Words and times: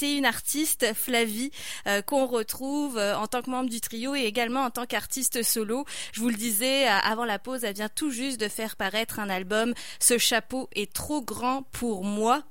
c'est 0.00 0.16
une 0.16 0.24
artiste, 0.24 0.94
Flavie, 0.94 1.50
qu'on 2.06 2.24
retrouve 2.24 2.96
en 2.96 3.26
tant 3.26 3.42
que 3.42 3.50
membre 3.50 3.68
du 3.68 3.82
trio 3.82 4.14
et 4.14 4.22
également 4.22 4.62
en 4.62 4.70
tant 4.70 4.86
qu'artiste 4.86 5.42
solo. 5.42 5.84
Je 6.12 6.20
vous 6.20 6.30
le 6.30 6.36
disais 6.36 6.86
avant 6.86 7.26
la 7.26 7.38
pause, 7.38 7.64
elle 7.64 7.74
vient 7.74 7.90
tout 7.90 8.10
juste 8.10 8.40
de 8.40 8.48
faire 8.48 8.76
paraître 8.76 9.18
un 9.18 9.28
album. 9.28 9.74
Ce 9.98 10.16
chapeau 10.16 10.70
est 10.74 10.90
trop 10.90 11.20
grand 11.20 11.64
pour 11.64 12.02
moi. 12.02 12.44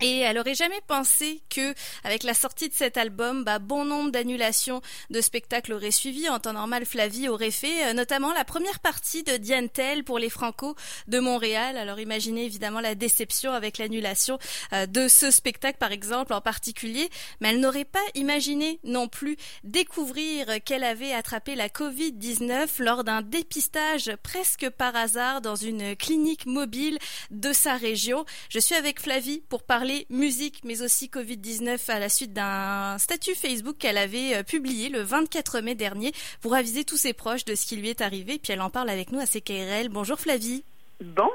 Et 0.00 0.18
elle 0.18 0.38
aurait 0.38 0.54
jamais 0.54 0.80
pensé 0.86 1.42
que, 1.50 1.74
avec 2.04 2.22
la 2.22 2.34
sortie 2.34 2.68
de 2.68 2.74
cet 2.74 2.96
album, 2.96 3.42
bah, 3.42 3.58
bon 3.58 3.84
nombre 3.84 4.12
d'annulations 4.12 4.80
de 5.10 5.20
spectacles 5.20 5.72
auraient 5.72 5.90
suivi. 5.90 6.28
En 6.28 6.38
temps 6.38 6.52
normal, 6.52 6.86
Flavie 6.86 7.28
aurait 7.28 7.50
fait 7.50 7.86
euh, 7.86 7.92
notamment 7.94 8.32
la 8.32 8.44
première 8.44 8.78
partie 8.78 9.24
de 9.24 9.36
Diane 9.36 9.68
Tell 9.68 10.04
pour 10.04 10.20
les 10.20 10.30
Franco 10.30 10.76
de 11.08 11.18
Montréal. 11.18 11.76
Alors 11.76 11.98
imaginez 11.98 12.44
évidemment 12.44 12.78
la 12.78 12.94
déception 12.94 13.52
avec 13.52 13.78
l'annulation 13.78 14.38
euh, 14.72 14.86
de 14.86 15.08
ce 15.08 15.32
spectacle, 15.32 15.78
par 15.78 15.90
exemple, 15.90 16.32
en 16.32 16.40
particulier. 16.40 17.10
Mais 17.40 17.48
elle 17.48 17.60
n'aurait 17.60 17.84
pas 17.84 17.98
imaginé 18.14 18.78
non 18.84 19.08
plus 19.08 19.36
découvrir 19.64 20.62
qu'elle 20.64 20.84
avait 20.84 21.12
attrapé 21.12 21.56
la 21.56 21.68
Covid-19 21.68 22.68
lors 22.84 23.02
d'un 23.02 23.22
dépistage 23.22 24.12
presque 24.22 24.70
par 24.70 24.94
hasard 24.94 25.40
dans 25.40 25.56
une 25.56 25.96
clinique 25.96 26.46
mobile 26.46 26.98
de 27.32 27.52
sa 27.52 27.76
région. 27.76 28.24
Je 28.48 28.60
suis 28.60 28.76
avec 28.76 29.00
Flavie 29.00 29.42
pour 29.48 29.64
parler 29.64 29.87
musique, 30.10 30.60
mais 30.64 30.82
aussi 30.82 31.08
Covid-19 31.08 31.90
à 31.90 31.98
la 31.98 32.08
suite 32.08 32.32
d'un 32.32 32.98
statut 32.98 33.34
Facebook 33.34 33.76
qu'elle 33.78 33.98
avait 33.98 34.36
euh, 34.36 34.42
publié 34.42 34.88
le 34.88 35.00
24 35.00 35.60
mai 35.60 35.74
dernier 35.74 36.12
pour 36.40 36.54
aviser 36.54 36.84
tous 36.84 36.96
ses 36.96 37.12
proches 37.12 37.44
de 37.44 37.54
ce 37.54 37.66
qui 37.66 37.76
lui 37.76 37.88
est 37.88 38.00
arrivé. 38.00 38.38
Puis 38.42 38.52
elle 38.52 38.60
en 38.60 38.70
parle 38.70 38.90
avec 38.90 39.12
nous 39.12 39.20
à 39.20 39.26
CKRL. 39.26 39.88
Bonjour 39.88 40.18
Flavie. 40.18 40.64
Bonjour. 41.00 41.30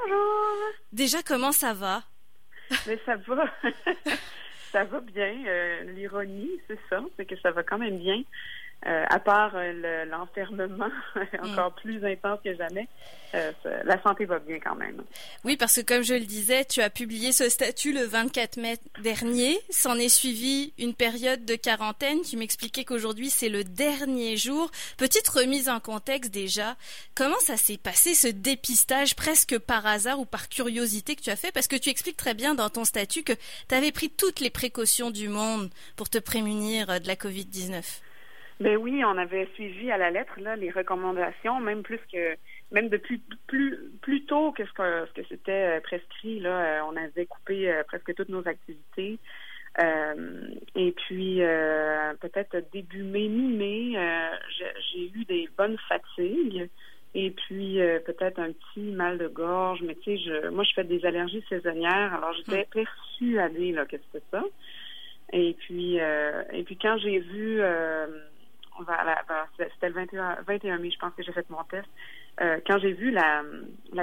Déjà, 0.92 1.22
comment 1.22 1.52
ça 1.52 1.72
va? 1.72 2.02
Mais 2.86 2.98
ça 3.04 3.16
va. 3.16 3.44
ça 4.72 4.84
va 4.84 5.00
bien. 5.00 5.34
Euh, 5.46 5.82
l'ironie, 5.92 6.50
c'est 6.68 6.78
ça, 6.90 7.02
c'est 7.16 7.26
que 7.26 7.36
ça 7.36 7.50
va 7.50 7.62
quand 7.62 7.78
même 7.78 7.98
bien. 7.98 8.22
Euh, 8.86 9.04
à 9.08 9.18
part 9.18 9.52
euh, 9.54 10.04
l'enfermement 10.04 10.90
encore 11.42 11.70
mm. 11.70 11.80
plus 11.80 12.04
intense 12.04 12.38
que 12.44 12.54
jamais, 12.54 12.86
euh, 13.34 13.50
la 13.84 14.00
santé 14.02 14.26
va 14.26 14.38
bien 14.38 14.58
quand 14.60 14.74
même. 14.74 15.02
Oui, 15.42 15.56
parce 15.56 15.76
que 15.76 15.80
comme 15.80 16.02
je 16.02 16.12
le 16.12 16.26
disais, 16.26 16.66
tu 16.66 16.82
as 16.82 16.90
publié 16.90 17.32
ce 17.32 17.48
statut 17.48 17.94
le 17.94 18.04
24 18.04 18.58
mai 18.58 18.76
dernier. 19.02 19.58
S'en 19.70 19.96
est 19.96 20.10
suivi 20.10 20.74
une 20.76 20.92
période 20.92 21.46
de 21.46 21.54
quarantaine. 21.54 22.20
Tu 22.22 22.36
m'expliquais 22.36 22.84
qu'aujourd'hui 22.84 23.30
c'est 23.30 23.48
le 23.48 23.64
dernier 23.64 24.36
jour. 24.36 24.70
Petite 24.98 25.28
remise 25.28 25.70
en 25.70 25.80
contexte 25.80 26.30
déjà. 26.30 26.76
Comment 27.14 27.40
ça 27.40 27.56
s'est 27.56 27.78
passé 27.78 28.12
ce 28.12 28.28
dépistage 28.28 29.16
presque 29.16 29.58
par 29.58 29.86
hasard 29.86 30.20
ou 30.20 30.26
par 30.26 30.50
curiosité 30.50 31.16
que 31.16 31.22
tu 31.22 31.30
as 31.30 31.36
fait? 31.36 31.52
Parce 31.52 31.68
que 31.68 31.76
tu 31.76 31.88
expliques 31.88 32.18
très 32.18 32.34
bien 32.34 32.54
dans 32.54 32.68
ton 32.68 32.84
statut 32.84 33.22
que 33.22 33.32
tu 33.32 33.74
avais 33.74 33.92
pris 33.92 34.10
toutes 34.10 34.40
les 34.40 34.50
précautions 34.50 35.10
du 35.10 35.30
monde 35.30 35.70
pour 35.96 36.10
te 36.10 36.18
prémunir 36.18 37.00
de 37.00 37.06
la 37.06 37.14
Covid-19. 37.14 37.82
Ben 38.60 38.76
oui, 38.76 39.02
on 39.04 39.18
avait 39.18 39.48
suivi 39.54 39.90
à 39.90 39.98
la 39.98 40.10
lettre 40.10 40.38
là 40.38 40.54
les 40.54 40.70
recommandations, 40.70 41.60
même 41.60 41.82
plus 41.82 42.00
que 42.12 42.36
même 42.70 42.88
depuis 42.88 43.20
plus 43.48 43.78
plus 44.00 44.24
tôt 44.26 44.52
que 44.52 44.64
ce 44.64 44.72
que, 44.72 45.06
ce 45.06 45.12
que 45.12 45.26
c'était 45.28 45.76
euh, 45.76 45.80
prescrit 45.80 46.38
là, 46.38 46.80
euh, 46.80 46.80
on 46.88 46.96
avait 46.96 47.26
coupé 47.26 47.68
euh, 47.68 47.82
presque 47.84 48.14
toutes 48.14 48.28
nos 48.28 48.46
activités. 48.46 49.18
et 50.76 50.92
puis 50.92 51.40
peut-être 52.20 52.56
début 52.72 53.02
mai, 53.02 53.26
mi-mai, 53.26 53.98
j'ai 54.92 55.10
eu 55.12 55.24
des 55.24 55.48
bonnes 55.58 55.78
fatigues. 55.88 56.68
Et 57.16 57.30
puis 57.30 57.78
peut-être 58.06 58.40
un 58.40 58.50
petit 58.52 58.90
mal 58.90 59.18
de 59.18 59.28
gorge, 59.28 59.80
mais 59.82 59.94
tu 59.96 60.16
sais, 60.16 60.18
je, 60.18 60.48
moi 60.48 60.64
je 60.64 60.72
fais 60.74 60.82
des 60.82 61.04
allergies 61.06 61.44
saisonnières, 61.48 62.14
alors 62.14 62.32
j'étais 62.34 62.62
hmm. 62.62 62.84
persuadée 62.84 63.72
là 63.72 63.84
que 63.84 63.96
c'était 63.96 64.24
ça. 64.30 64.42
Et 65.32 65.54
puis 65.58 65.96
et 65.96 66.62
puis 66.64 66.76
quand 66.76 66.98
j'ai 66.98 67.18
vu 67.18 67.60
c'était 69.56 69.88
le 69.88 69.94
21, 69.94 70.38
21 70.46 70.78
mai, 70.78 70.90
je 70.90 70.98
pense 70.98 71.14
que 71.14 71.22
j'ai 71.22 71.32
fait 71.32 71.48
mon 71.50 71.62
test. 71.64 71.88
Euh, 72.40 72.58
quand 72.66 72.78
j'ai 72.80 72.92
vu 72.92 73.12
la, 73.12 73.44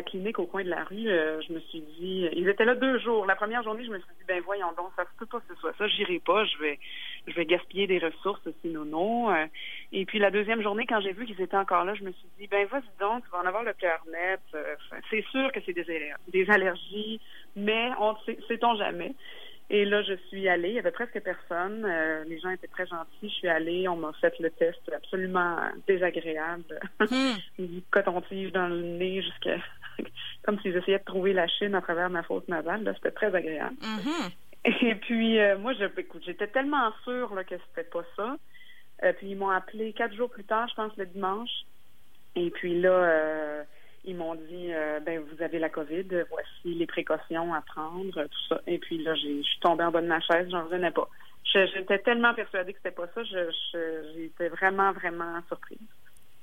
clinique 0.03 0.39
au 0.39 0.45
coin 0.45 0.63
de 0.63 0.69
la 0.69 0.85
rue, 0.85 1.09
euh, 1.09 1.41
je 1.41 1.53
me 1.53 1.59
suis 1.59 1.81
dit, 1.81 2.29
ils 2.31 2.47
étaient 2.47 2.63
là 2.63 2.75
deux 2.75 2.97
jours. 2.99 3.25
La 3.25 3.35
première 3.35 3.61
journée, 3.63 3.83
je 3.83 3.91
me 3.91 3.97
suis 3.97 4.07
dit, 4.19 4.23
ben 4.25 4.41
voyons 4.45 4.71
donc, 4.77 4.87
ça 4.95 5.03
se 5.03 5.09
peut 5.19 5.25
pas 5.25 5.39
que 5.39 5.53
ce 5.53 5.59
soit 5.59 5.73
ça, 5.77 5.87
j'irai 5.87 6.19
pas, 6.19 6.45
je 6.45 6.57
vais, 6.57 7.45
gaspiller 7.45 7.87
des 7.87 7.99
ressources, 7.99 8.47
sinon 8.61 8.85
non. 8.85 9.31
Euh, 9.31 9.45
et 9.91 10.05
puis 10.05 10.19
la 10.19 10.31
deuxième 10.31 10.61
journée, 10.61 10.85
quand 10.87 11.01
j'ai 11.01 11.11
vu 11.11 11.25
qu'ils 11.25 11.41
étaient 11.41 11.57
encore 11.57 11.83
là, 11.83 11.93
je 11.93 12.03
me 12.03 12.11
suis 12.11 12.27
dit, 12.39 12.47
ben 12.47 12.65
vas-y 12.67 12.99
donc, 12.99 13.25
tu 13.25 13.31
vas 13.31 13.39
en 13.39 13.45
avoir 13.45 13.63
le 13.63 13.73
cœur 13.73 14.01
net. 14.09 14.39
c'est 15.09 15.25
sûr 15.31 15.51
que 15.51 15.59
c'est 15.65 15.73
des, 15.73 16.49
allergies, 16.49 17.19
mais 17.57 17.89
on 17.99 18.15
sait-on 18.47 18.75
jamais. 18.75 19.13
Et 19.73 19.85
là, 19.85 20.03
je 20.03 20.13
suis 20.27 20.49
allée. 20.49 20.67
Il 20.67 20.75
y 20.75 20.79
avait 20.79 20.91
presque 20.91 21.17
personne. 21.21 21.85
Euh, 21.85 22.25
les 22.25 22.37
gens 22.41 22.49
étaient 22.49 22.67
très 22.67 22.85
gentils. 22.85 23.29
Je 23.29 23.35
suis 23.35 23.47
allée. 23.47 23.87
On 23.87 23.95
m'a 23.95 24.11
fait 24.19 24.37
le 24.39 24.49
test 24.51 24.81
absolument 24.93 25.59
désagréable. 25.87 26.77
Hmm. 26.99 27.37
du 27.57 27.81
coton-tige 27.89 28.51
dans 28.51 28.67
le 28.67 28.81
nez 28.81 29.21
jusqu'à... 29.21 29.55
comme 30.43 30.59
si 30.59 30.73
j'essayais 30.73 30.99
de 30.99 31.05
trouver 31.05 31.31
la 31.31 31.47
Chine 31.47 31.73
à 31.73 31.81
travers 31.81 32.09
ma 32.09 32.21
fausse 32.21 32.45
nasale. 32.49 32.83
Là, 32.83 32.93
c'était 32.95 33.11
très 33.11 33.33
agréable. 33.33 33.77
Mm-hmm. 33.79 34.85
Et 34.89 34.95
puis, 34.95 35.39
euh, 35.39 35.57
moi, 35.57 35.71
je, 35.73 35.85
écoute, 35.97 36.23
j'étais 36.25 36.47
tellement 36.47 36.91
sûre 37.05 37.33
là, 37.33 37.45
que 37.45 37.55
c'était 37.69 37.89
pas 37.89 38.03
ça. 38.17 38.35
Euh, 39.03 39.13
puis, 39.13 39.31
ils 39.31 39.37
m'ont 39.37 39.49
appelé 39.49 39.93
quatre 39.93 40.13
jours 40.13 40.29
plus 40.29 40.43
tard, 40.43 40.67
je 40.67 40.75
pense, 40.75 40.91
le 40.97 41.05
dimanche. 41.05 41.63
Et 42.35 42.49
puis 42.49 42.79
là 42.79 43.65
ils 44.03 44.15
m'ont 44.15 44.35
dit 44.35 44.73
euh, 44.73 44.99
ben 44.99 45.19
vous 45.19 45.43
avez 45.43 45.59
la 45.59 45.69
COVID, 45.69 46.07
voici 46.29 46.75
les 46.75 46.87
précautions 46.87 47.53
à 47.53 47.61
prendre, 47.61 48.23
tout 48.23 48.47
ça. 48.49 48.61
Et 48.67 48.79
puis 48.79 48.97
là, 49.03 49.15
je 49.15 49.41
suis 49.41 49.59
tombée 49.61 49.83
en 49.83 49.91
bas 49.91 50.01
de 50.01 50.07
ma 50.07 50.19
chaise, 50.21 50.47
j'en 50.49 50.63
revenais 50.63 50.91
pas. 50.91 51.09
J'étais 51.53 51.99
tellement 51.99 52.33
persuadée 52.33 52.73
que 52.73 52.79
c'était 52.83 52.95
pas 52.95 53.09
ça, 53.13 53.21
j'étais 53.23 54.47
vraiment, 54.49 54.93
vraiment 54.93 55.41
surprise. 55.47 55.79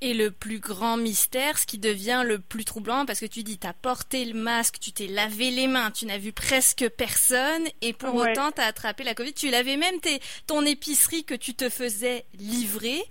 Et 0.01 0.15
le 0.15 0.31
plus 0.31 0.61
grand 0.61 0.97
mystère, 0.97 1.59
ce 1.59 1.67
qui 1.67 1.79
devient 1.79 2.23
le 2.25 2.39
plus 2.39 2.65
troublant, 2.65 3.05
parce 3.05 3.19
que 3.19 3.27
tu 3.27 3.43
dis, 3.43 3.59
tu 3.59 3.67
as 3.67 3.73
porté 3.73 4.25
le 4.27 4.35
masque, 4.35 4.79
tu 4.81 4.93
t'es 4.93 5.09
lavé 5.09 5.51
les 5.51 5.67
mains, 5.67 5.91
tu 5.91 6.07
n'as 6.07 6.19
vu 6.19 6.33
presque 6.33 6.89
personne, 6.91 7.65
et 7.83 7.93
pour 7.93 8.15
autant, 8.15 8.53
tu 8.53 8.61
as 8.61 8.67
attrapé 8.67 9.03
la 9.03 9.15
Covid. 9.15 9.33
Tu 9.33 9.51
l'avais 9.51 9.77
même 9.77 9.99
tes, 10.01 10.21
ton 10.47 10.65
épicerie 10.65 11.25
que 11.25 11.35
tu 11.35 11.55
te 11.55 11.69
faisais 11.69 12.25
livrer. 12.39 13.03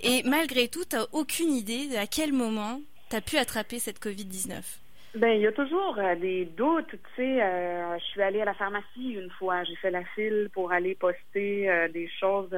Et 0.00 0.22
malgré 0.24 0.68
tout, 0.68 0.84
tu 0.84 0.96
n'as 0.96 1.06
aucune 1.12 1.52
idée 1.52 1.88
de 1.88 1.96
à 1.96 2.06
quel 2.06 2.34
moment 2.34 2.82
tu 3.10 3.16
as 3.16 3.20
pu 3.20 3.36
attraper 3.36 3.78
cette 3.78 4.00
COVID-19? 4.00 4.62
Ben, 5.16 5.30
il 5.30 5.40
y 5.40 5.46
a 5.46 5.52
toujours 5.52 5.96
euh, 5.98 6.14
des 6.16 6.44
doutes, 6.44 6.90
tu 6.90 6.98
sais. 7.16 7.42
Euh, 7.42 7.98
je 7.98 8.04
suis 8.04 8.20
allée 8.20 8.42
à 8.42 8.44
la 8.44 8.52
pharmacie 8.52 9.12
une 9.12 9.30
fois, 9.30 9.64
j'ai 9.64 9.76
fait 9.76 9.90
la 9.90 10.04
file 10.14 10.50
pour 10.52 10.72
aller 10.72 10.94
poster 10.94 11.70
euh, 11.70 11.88
des 11.88 12.06
choses, 12.20 12.54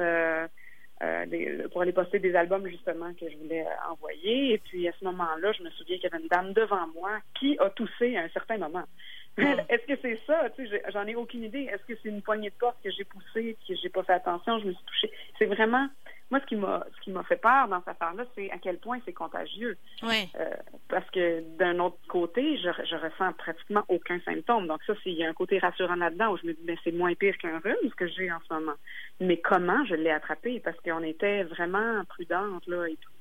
pour 1.71 1.81
aller 1.81 1.93
poster 1.93 2.19
des 2.19 2.35
albums 2.35 2.67
justement 2.67 3.13
que 3.13 3.29
je 3.29 3.37
voulais 3.37 3.65
envoyer. 3.89 4.55
Et 4.55 4.57
puis 4.57 4.89
à 4.89 4.91
ce 4.99 5.05
moment-là, 5.05 5.53
je 5.53 5.63
me 5.63 5.69
souviens 5.69 5.95
qu'il 5.95 6.09
y 6.09 6.13
avait 6.13 6.21
une 6.21 6.27
dame 6.27 6.51
devant 6.51 6.85
moi 6.93 7.19
qui 7.39 7.57
a 7.59 7.69
toussé 7.69 8.17
à 8.17 8.23
un 8.23 8.29
certain 8.29 8.57
moment. 8.57 8.83
Est-ce 9.37 9.85
que 9.87 9.97
c'est 10.01 10.19
ça? 10.27 10.49
Tu 10.57 10.67
sais, 10.67 10.83
j'en 10.91 11.07
ai 11.07 11.15
aucune 11.15 11.43
idée. 11.43 11.69
Est-ce 11.71 11.85
que 11.85 11.97
c'est 12.03 12.09
une 12.09 12.21
poignée 12.21 12.49
de 12.49 12.55
porte 12.55 12.75
que 12.83 12.91
j'ai 12.91 13.05
poussée, 13.05 13.55
que 13.65 13.73
j'ai 13.81 13.89
pas 13.89 14.03
fait 14.03 14.13
attention, 14.13 14.59
je 14.59 14.65
me 14.65 14.73
suis 14.73 14.83
touchée? 14.83 15.11
C'est 15.37 15.45
vraiment 15.45 15.87
moi, 16.31 16.39
ce 16.41 16.45
qui 16.45 16.55
m'a 16.55 16.85
ce 16.95 17.01
qui 17.01 17.11
m'a 17.11 17.23
fait 17.23 17.37
peur 17.37 17.67
dans 17.67 17.79
cette 17.79 17.89
affaire-là, 17.89 18.23
c'est 18.35 18.51
à 18.51 18.57
quel 18.59 18.77
point 18.77 18.99
c'est 19.05 19.13
contagieux. 19.13 19.77
Oui. 20.03 20.29
Euh, 20.39 20.45
parce 20.87 21.09
que 21.09 21.41
d'un 21.57 21.79
autre 21.79 21.97
côté, 22.07 22.57
je, 22.57 22.69
je 22.85 22.95
ressens 22.95 23.33
pratiquement 23.33 23.83
aucun 23.87 24.19
symptôme. 24.21 24.67
Donc 24.67 24.83
ça, 24.85 24.93
il 25.05 25.13
y 25.13 25.23
a 25.23 25.29
un 25.29 25.33
côté 25.33 25.57
rassurant 25.57 25.95
là-dedans 25.95 26.33
où 26.33 26.37
je 26.37 26.45
me 26.45 26.53
dis, 26.53 26.63
ben 26.63 26.77
c'est 26.83 26.91
moins 26.91 27.15
pire 27.15 27.37
qu'un 27.37 27.59
rhume 27.59 27.75
ce 27.83 27.95
que 27.95 28.07
j'ai 28.07 28.31
en 28.31 28.39
ce 28.47 28.53
moment. 28.53 28.75
Mais 29.19 29.37
comment 29.37 29.83
je 29.85 29.95
l'ai 29.95 30.11
attrapé? 30.11 30.59
Parce 30.59 30.77
qu'on 30.81 31.03
était 31.03 31.43
vraiment 31.43 32.03
prudente 32.05 32.67
là 32.67 32.87
et 32.87 32.95
tout. 32.97 33.11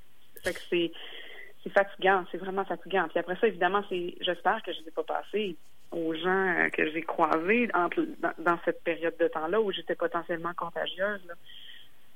Fait 0.45 0.53
que 0.53 0.61
c'est 0.69 0.93
c'est 1.65 1.73
fatigant, 1.73 2.25
c'est 2.31 2.39
vraiment 2.39 2.65
fatigant. 2.65 3.09
Puis 3.09 3.19
après 3.19 3.37
ça, 3.37 3.49
évidemment, 3.49 3.83
c'est 3.89 4.17
j'espère 4.21 4.63
que 4.63 4.73
je 4.73 4.81
ne 4.81 4.85
l'ai 4.85 4.91
pas 4.91 5.03
passé 5.03 5.57
aux 5.91 6.15
gens 6.15 6.55
euh, 6.59 6.69
que 6.69 6.91
j'ai 6.91 7.03
croisés 7.03 7.69
dans, 7.69 7.89
dans, 8.39 8.59
cette 8.65 8.83
période 8.85 9.17
de 9.19 9.29
temps-là 9.29 9.61
où 9.61 9.73
j'étais 9.73 9.95
potentiellement 9.95 10.53
contagieuse. 10.55 11.21
Là. 11.27 11.35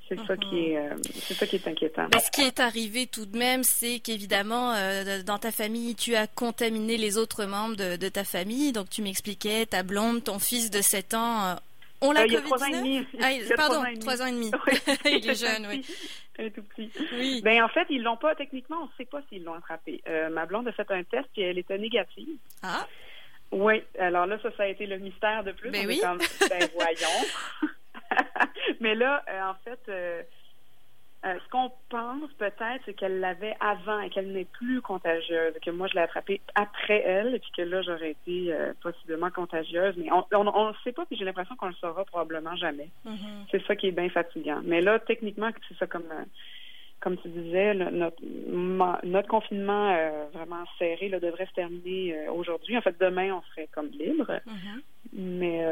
C'est 0.09 0.19
ça 0.27 0.37
qui 0.37 0.67
est, 0.67 0.77
euh, 0.77 0.95
c'est 1.15 1.35
ça 1.35 1.47
qui 1.47 1.57
est 1.57 1.67
inquiétant. 1.67 2.09
ce 2.13 2.31
qui 2.31 2.43
est 2.43 2.61
arrivé 2.61 3.07
tout 3.07 3.27
de 3.27 3.37
même, 3.37 3.63
c'est 3.63 3.99
qu'évidemment, 4.01 4.75
euh, 4.75 5.23
dans 5.23 5.39
ta 5.39 5.51
famille, 5.51 5.95
tu 5.95 6.15
as 6.15 6.27
contaminé 6.27 6.97
les 6.97 7.17
autres 7.17 7.45
membres 7.45 7.77
de, 7.77 8.09
ta 8.09 8.25
famille. 8.25 8.73
Donc, 8.73 8.91
tu 8.91 9.03
m'expliquais, 9.03 9.67
ta 9.67 9.83
blonde, 9.83 10.25
ton 10.25 10.39
fils 10.39 10.71
de 10.71 10.81
7 10.81 11.15
ans, 11.15 11.47
euh, 11.47 11.55
on 12.01 12.13
l'a 12.13 12.27
Covid-19 12.27 12.43
trois 12.43 12.63
ans 12.63 12.67
et 12.67 12.73
demi. 12.73 13.07
Ah, 13.21 13.31
pardon, 13.57 13.85
trois 14.01 14.23
ans 14.23 14.27
et 14.29 14.33
demi. 14.33 14.51
il 15.05 15.31
est 15.31 15.35
jeune, 15.41 15.67
oui. 15.69 15.87
Un 16.39 16.49
tout 16.51 16.63
petit. 16.63 16.91
Oui. 17.13 17.41
Ben 17.45 17.63
en 17.63 17.69
fait, 17.69 17.87
ils 17.91 18.03
l'ont 18.03 18.17
pas 18.17 18.35
techniquement, 18.35 18.79
on 18.81 18.87
ne 18.87 18.91
sait 18.97 19.05
pas 19.05 19.21
s'ils 19.29 19.45
l'ont 19.45 19.53
attrapé. 19.53 20.03
ma 20.33 20.47
blonde 20.47 20.67
a 20.67 20.73
fait 20.73 20.91
un 20.91 21.05
test 21.05 21.29
et 21.37 21.43
elle 21.43 21.59
était 21.59 21.77
négative. 21.77 22.39
Ah. 22.63 22.89
Oui. 23.53 23.83
Alors 23.99 24.25
là, 24.27 24.39
ça, 24.43 24.49
ça 24.57 24.63
a 24.63 24.67
été 24.67 24.87
le 24.87 24.97
mystère 24.99 25.45
de 25.45 25.53
plus. 25.53 25.71
Ben 25.71 25.87
oui. 25.87 26.01
ben 26.03 26.69
voyons. 26.75 27.71
Mais 28.82 28.94
là, 28.94 29.23
euh, 29.29 29.50
en 29.50 29.55
fait, 29.64 29.81
euh, 29.88 30.23
Euh, 31.25 31.38
ce 31.44 31.50
qu'on 31.50 31.70
pense 31.88 32.32
peut-être, 32.32 32.82
c'est 32.84 32.94
qu'elle 32.94 33.20
l'avait 33.20 33.55
avant 33.61 34.00
et 34.00 34.11
qu'elle 34.11 34.32
n'est 34.32 34.44
plus 34.44 34.81
contagieuse, 34.81 35.55
que 35.64 35.70
moi 35.70 35.87
je 35.87 35.94
l'ai 35.94 36.00
attrapée 36.00 36.40
après 36.56 37.00
elle, 37.06 37.37
et 37.37 37.38
puis 37.38 37.50
que 37.56 37.62
là 37.62 37.81
j'aurais 37.81 38.11
été 38.11 38.52
euh, 38.52 38.73
possiblement 38.82 39.31
contagieuse, 39.31 39.94
mais 39.96 40.11
on 40.11 40.25
on, 40.32 40.69
le 40.69 40.75
sait 40.82 40.90
pas, 40.90 41.06
puis 41.06 41.17
j'ai 41.17 41.25
l'impression 41.25 41.55
qu'on 41.55 41.69
le 41.69 41.75
saura 41.75 42.05
probablement 42.05 42.56
jamais. 42.56 42.88
Mm-hmm. 43.06 43.46
C'est 43.52 43.64
ça 43.67 43.76
qui 43.76 43.87
est 43.87 43.93
bien 43.93 44.08
fatigant. 44.08 44.62
Mais 44.64 44.81
là, 44.81 44.99
techniquement, 44.99 45.50
c'est 45.69 45.79
ça 45.79 45.87
comme 45.87 46.11
euh, 46.11 46.25
comme 46.99 47.17
tu 47.19 47.29
disais, 47.29 47.75
notre 47.75 48.20
notre 49.05 49.29
confinement 49.29 49.96
vraiment 50.32 50.64
serré 50.79 51.08
là, 51.08 51.20
devrait 51.20 51.46
se 51.46 51.52
terminer 51.52 52.29
aujourd'hui. 52.29 52.76
En 52.76 52.81
fait, 52.81 52.96
demain, 53.00 53.32
on 53.32 53.43
serait 53.50 53.69
comme 53.73 53.90
libre. 53.90 54.40
Mm-hmm. 54.46 54.81
Mais 55.12 55.62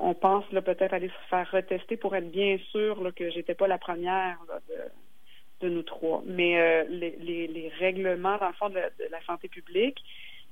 on 0.00 0.14
pense 0.14 0.44
là 0.52 0.62
peut-être 0.62 0.94
aller 0.94 1.08
se 1.08 1.28
faire 1.28 1.50
retester 1.50 1.96
pour 1.96 2.14
être 2.14 2.30
bien 2.30 2.58
sûr 2.70 3.02
là, 3.02 3.10
que 3.12 3.30
j'étais 3.30 3.54
pas 3.54 3.66
la 3.66 3.78
première 3.78 4.38
de, 4.68 5.66
de, 5.66 5.74
nous 5.74 5.82
trois. 5.82 6.22
Mais 6.26 6.60
euh, 6.60 6.84
les, 6.88 7.16
les, 7.20 7.46
les, 7.48 7.68
règlements, 7.80 8.38
dans 8.38 8.48
le 8.48 8.54
fond, 8.54 8.68
de 8.68 8.76
la, 8.76 9.22
santé 9.26 9.48
publique, 9.48 9.98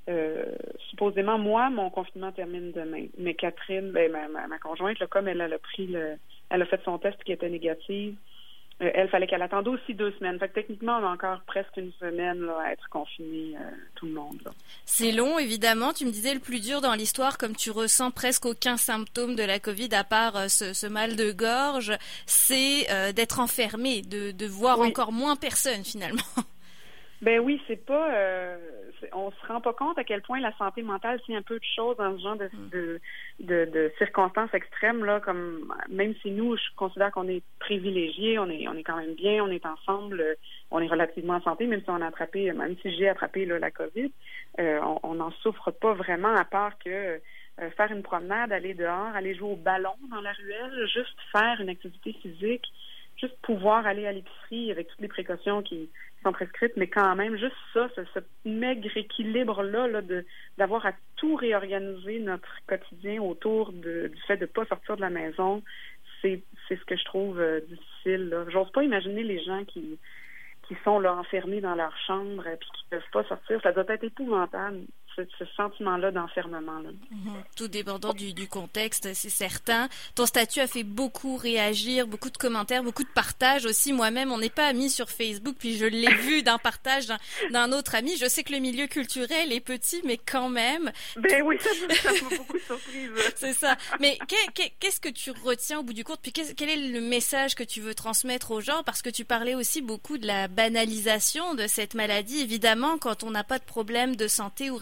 euh, 0.09 0.45
supposément, 0.89 1.37
moi, 1.37 1.69
mon 1.69 1.89
confinement 1.89 2.31
termine 2.31 2.71
demain. 2.71 3.07
Mais 3.17 3.35
Catherine, 3.35 3.91
ben, 3.91 4.11
ma, 4.11 4.59
conjointe, 4.59 4.99
là, 4.99 5.07
comme 5.07 5.27
elle, 5.27 5.41
elle 5.41 5.53
a 5.53 5.59
pris 5.59 5.87
le, 5.87 6.15
elle 6.49 6.61
a 6.61 6.65
fait 6.65 6.81
son 6.83 6.97
test 6.97 7.23
qui 7.23 7.31
était 7.31 7.49
négatif, 7.49 8.15
euh, 8.81 8.89
elle 8.93 9.09
fallait 9.09 9.27
qu'elle 9.27 9.41
attende 9.41 9.67
aussi 9.67 9.93
deux 9.93 10.11
semaines. 10.13 10.39
Fait 10.39 10.47
que 10.47 10.53
techniquement, 10.53 10.97
on 11.01 11.05
a 11.05 11.09
encore 11.11 11.41
presque 11.45 11.75
une 11.77 11.91
semaine 11.99 12.41
là, 12.41 12.57
à 12.65 12.71
être 12.71 12.87
confiné, 12.89 13.55
euh, 13.55 13.69
tout 13.95 14.05
le 14.05 14.13
monde. 14.13 14.39
C'est 14.85 15.11
long, 15.11 15.37
évidemment. 15.37 15.93
Tu 15.93 16.05
me 16.05 16.11
disais 16.11 16.33
le 16.33 16.39
plus 16.39 16.61
dur 16.61 16.81
dans 16.81 16.93
l'histoire, 16.93 17.37
comme 17.37 17.55
tu 17.55 17.71
ressens 17.71 18.11
presque 18.11 18.45
aucun 18.45 18.77
symptôme 18.77 19.35
de 19.35 19.43
la 19.43 19.59
Covid 19.59 19.89
à 19.93 20.03
part 20.03 20.35
euh, 20.35 20.47
ce, 20.47 20.73
ce, 20.73 20.87
mal 20.87 21.15
de 21.15 21.31
gorge, 21.31 21.93
c'est 22.25 22.87
d'être 23.13 23.39
enfermé, 23.39 24.01
de, 24.01 24.31
de 24.31 24.45
voir 24.47 24.79
encore 24.79 25.11
moins 25.11 25.35
personne 25.35 25.83
finalement. 25.83 26.21
Ben 27.21 27.39
oui, 27.41 27.61
c'est 27.67 27.85
pas. 27.85 28.13
Euh, 28.13 28.57
on 29.13 29.31
se 29.31 29.45
rend 29.47 29.59
pas 29.59 29.73
compte 29.73 29.97
à 29.97 30.03
quel 30.03 30.21
point 30.21 30.39
la 30.39 30.55
santé 30.57 30.81
mentale 30.81 31.21
tient 31.21 31.39
un 31.39 31.41
peu 31.41 31.59
de 31.59 31.65
choses 31.75 31.97
dans 31.97 32.17
ce 32.17 32.23
genre 32.23 32.37
de, 32.37 32.45
mm. 32.45 32.69
de, 32.69 33.01
de, 33.41 33.65
de, 33.65 33.91
circonstances 33.97 34.53
extrêmes 34.53 35.03
là. 35.03 35.19
Comme 35.19 35.73
même 35.89 36.15
si 36.21 36.31
nous, 36.31 36.55
je 36.55 36.63
considère 36.77 37.11
qu'on 37.11 37.27
est 37.27 37.43
privilégiés, 37.59 38.39
on 38.39 38.49
est 38.49 38.67
on 38.67 38.73
est 38.73 38.83
quand 38.83 38.97
même 38.97 39.15
bien, 39.15 39.43
on 39.43 39.51
est 39.51 39.65
ensemble, 39.65 40.21
euh, 40.21 40.35
on 40.71 40.79
est 40.79 40.87
relativement 40.87 41.35
en 41.35 41.41
santé, 41.41 41.67
même 41.67 41.81
si 41.81 41.89
on 41.89 42.01
a 42.01 42.07
attrapé, 42.07 42.51
même 42.53 42.77
si 42.81 42.95
j'ai 42.95 43.09
attrapé 43.09 43.45
là, 43.45 43.59
la 43.59 43.71
COVID, 43.71 44.11
euh, 44.59 44.79
on 45.03 45.15
n'en 45.15 45.31
souffre 45.43 45.71
pas 45.71 45.93
vraiment 45.93 46.33
à 46.35 46.45
part 46.45 46.77
que 46.79 47.19
euh, 47.61 47.69
faire 47.71 47.91
une 47.91 48.03
promenade, 48.03 48.53
aller 48.53 48.73
dehors, 48.73 49.13
aller 49.15 49.35
jouer 49.35 49.51
au 49.51 49.55
ballon 49.57 49.95
dans 50.09 50.21
la 50.21 50.31
ruelle, 50.31 50.87
juste 50.87 51.17
faire 51.31 51.59
une 51.59 51.69
activité 51.69 52.13
physique, 52.13 52.65
juste 53.19 53.37
pouvoir 53.41 53.85
aller 53.85 54.05
à 54.07 54.11
l'épicerie 54.11 54.71
avec 54.71 54.87
toutes 54.87 55.01
les 55.01 55.07
précautions 55.07 55.61
qui 55.61 55.89
sont 56.23 56.31
prescrites, 56.31 56.73
mais 56.75 56.87
quand 56.87 57.15
même, 57.15 57.37
juste 57.37 57.55
ça, 57.73 57.89
ce, 57.95 58.19
maigre 58.45 58.89
équilibre-là, 58.95 59.87
là, 59.87 60.01
de 60.01 60.25
d'avoir 60.57 60.85
à 60.85 60.93
tout 61.15 61.35
réorganiser 61.35 62.19
notre 62.19 62.49
quotidien 62.67 63.21
autour 63.21 63.71
de, 63.71 64.11
du 64.13 64.21
fait 64.27 64.37
de 64.37 64.41
ne 64.41 64.47
pas 64.47 64.65
sortir 64.65 64.95
de 64.97 65.01
la 65.01 65.09
maison, 65.09 65.63
c'est 66.21 66.41
ce 66.69 66.85
que 66.85 66.97
je 66.97 67.05
trouve 67.05 67.39
euh, 67.39 67.61
difficile. 67.61 68.35
J'ose 68.49 68.71
pas 68.71 68.83
imaginer 68.83 69.23
les 69.23 69.43
gens 69.43 69.63
qui 69.65 69.97
qui 70.67 70.77
sont 70.83 70.99
là 70.99 71.15
enfermés 71.15 71.61
dans 71.61 71.73
leur 71.73 71.97
chambre 72.05 72.45
et 72.45 72.57
qui 72.59 72.85
peuvent 72.91 73.01
pas 73.11 73.23
sortir. 73.23 73.59
Ça 73.63 73.71
doit 73.71 73.85
être 73.87 74.03
épouvantable 74.03 74.81
ce, 75.37 75.45
sentiment-là 75.55 76.11
d'enfermement. 76.11 76.79
Mhm. 76.79 77.43
Tout 77.55 77.67
dépendant 77.67 78.13
du, 78.13 78.33
du 78.33 78.47
contexte, 78.47 79.13
c'est 79.13 79.29
certain. 79.29 79.89
Ton 80.15 80.25
statut 80.25 80.59
a 80.59 80.67
fait 80.67 80.83
beaucoup 80.83 81.37
réagir, 81.37 82.07
beaucoup 82.07 82.29
de 82.29 82.37
commentaires, 82.37 82.83
beaucoup 82.83 83.03
de 83.03 83.09
partages 83.09 83.65
aussi. 83.65 83.93
Moi-même, 83.93 84.31
on 84.31 84.37
n'est 84.37 84.49
pas 84.49 84.65
amis 84.67 84.89
sur 84.89 85.09
Facebook, 85.09 85.55
puis 85.57 85.77
je 85.77 85.85
l'ai 85.85 86.13
vu 86.13 86.43
d'un 86.43 86.57
partage 86.57 87.07
d'un 87.51 87.71
autre 87.71 87.95
ami. 87.95 88.17
Je 88.17 88.27
sais 88.27 88.43
que 88.43 88.51
le 88.51 88.59
milieu 88.59 88.87
culturel 88.87 89.51
est 89.51 89.59
petit, 89.59 90.01
mais 90.03 90.17
quand 90.17 90.49
même. 90.49 90.91
Ben 91.17 91.41
oui, 91.43 91.57
ça 91.59 91.69
m'a 91.87 92.37
beaucoup 92.37 92.59
surprise. 92.59 93.11
c'est 93.35 93.53
ça. 93.53 93.77
Mais 93.99 94.17
qu'est-ce 94.79 94.99
que 94.99 95.09
tu 95.09 95.31
retiens 95.31 95.79
au 95.79 95.83
bout 95.83 95.93
du 95.93 96.03
compte? 96.03 96.19
Puis 96.21 96.31
quel 96.31 96.69
est 96.69 96.87
le 96.89 97.01
message 97.01 97.55
que 97.55 97.63
tu 97.63 97.81
veux 97.81 97.95
transmettre 97.95 98.51
aux 98.51 98.61
gens? 98.61 98.83
Parce 98.83 99.01
que 99.01 99.09
tu 99.09 99.25
parlais 99.25 99.55
aussi 99.55 99.81
beaucoup 99.81 100.17
de 100.17 100.27
la 100.27 100.47
banalisation 100.47 101.55
de 101.55 101.67
cette 101.67 101.93
maladie. 101.93 102.39
Évidemment, 102.39 102.97
quand 102.97 103.23
on 103.23 103.31
n'a 103.31 103.43
pas 103.43 103.59
de 103.59 103.63
problème 103.63 104.15
de 104.15 104.27
santé 104.27 104.69
ou 104.69 104.77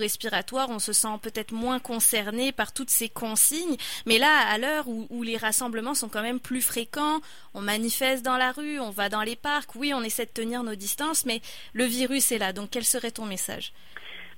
on 0.70 0.80
se 0.80 0.94
sent 0.94 1.20
peut-être 1.22 1.52
moins 1.52 1.80
concerné 1.80 2.52
par 2.52 2.74
toutes 2.74 2.90
ces 2.90 3.10
consignes. 3.10 3.78
Mais 4.06 4.18
là, 4.18 4.30
à 4.50 4.58
l'heure 4.58 4.86
où, 4.88 5.24
les 5.24 5.38
rassemblements 5.38 5.94
sont 5.94 6.10
quand 6.10 6.22
même 6.22 6.40
plus 6.40 6.62
fréquents, 6.62 7.20
on 7.54 7.62
manifeste 7.62 8.24
dans 8.24 8.38
la 8.38 8.52
rue, 8.52 8.80
on 8.80 8.92
va 8.92 9.10
dans 9.10 9.24
les 9.24 9.36
parcs, 9.36 9.76
oui, 9.76 9.94
on 9.94 10.02
essaie 10.02 10.26
de 10.26 10.32
tenir 10.32 10.64
nos 10.64 10.76
distances, 10.76 11.26
mais 11.26 11.42
le 11.74 11.84
virus 11.84 12.32
est 12.32 12.38
là. 12.38 12.54
Donc, 12.54 12.70
quel 12.72 12.84
serait 12.84 13.12
ton 13.12 13.26
message? 13.26 13.74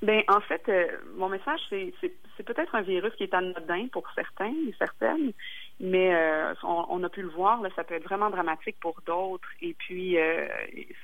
Ben, 0.01 0.23
en 0.29 0.39
fait, 0.41 0.61
euh, 0.69 0.87
mon 1.15 1.27
message, 1.27 1.59
c'est 1.69 2.43
peut-être 2.43 2.73
un 2.73 2.81
virus 2.81 3.13
qui 3.15 3.23
est 3.23 3.33
anodin 3.33 3.87
pour 3.91 4.07
certains 4.15 4.53
et 4.67 4.73
certaines, 4.77 5.33
mais 5.79 6.13
euh, 6.13 6.53
on, 6.63 7.01
a 7.03 7.09
pu 7.09 7.21
le 7.21 7.29
voir, 7.29 7.61
là, 7.61 7.69
ça 7.75 7.85
peut 7.85 7.95
être 7.95 8.03
vraiment 8.03 8.29
dramatique 8.29 8.75
pour 8.81 8.99
d'autres. 9.05 9.47
Et 9.61 9.73
puis, 9.73 10.19
euh, 10.19 10.47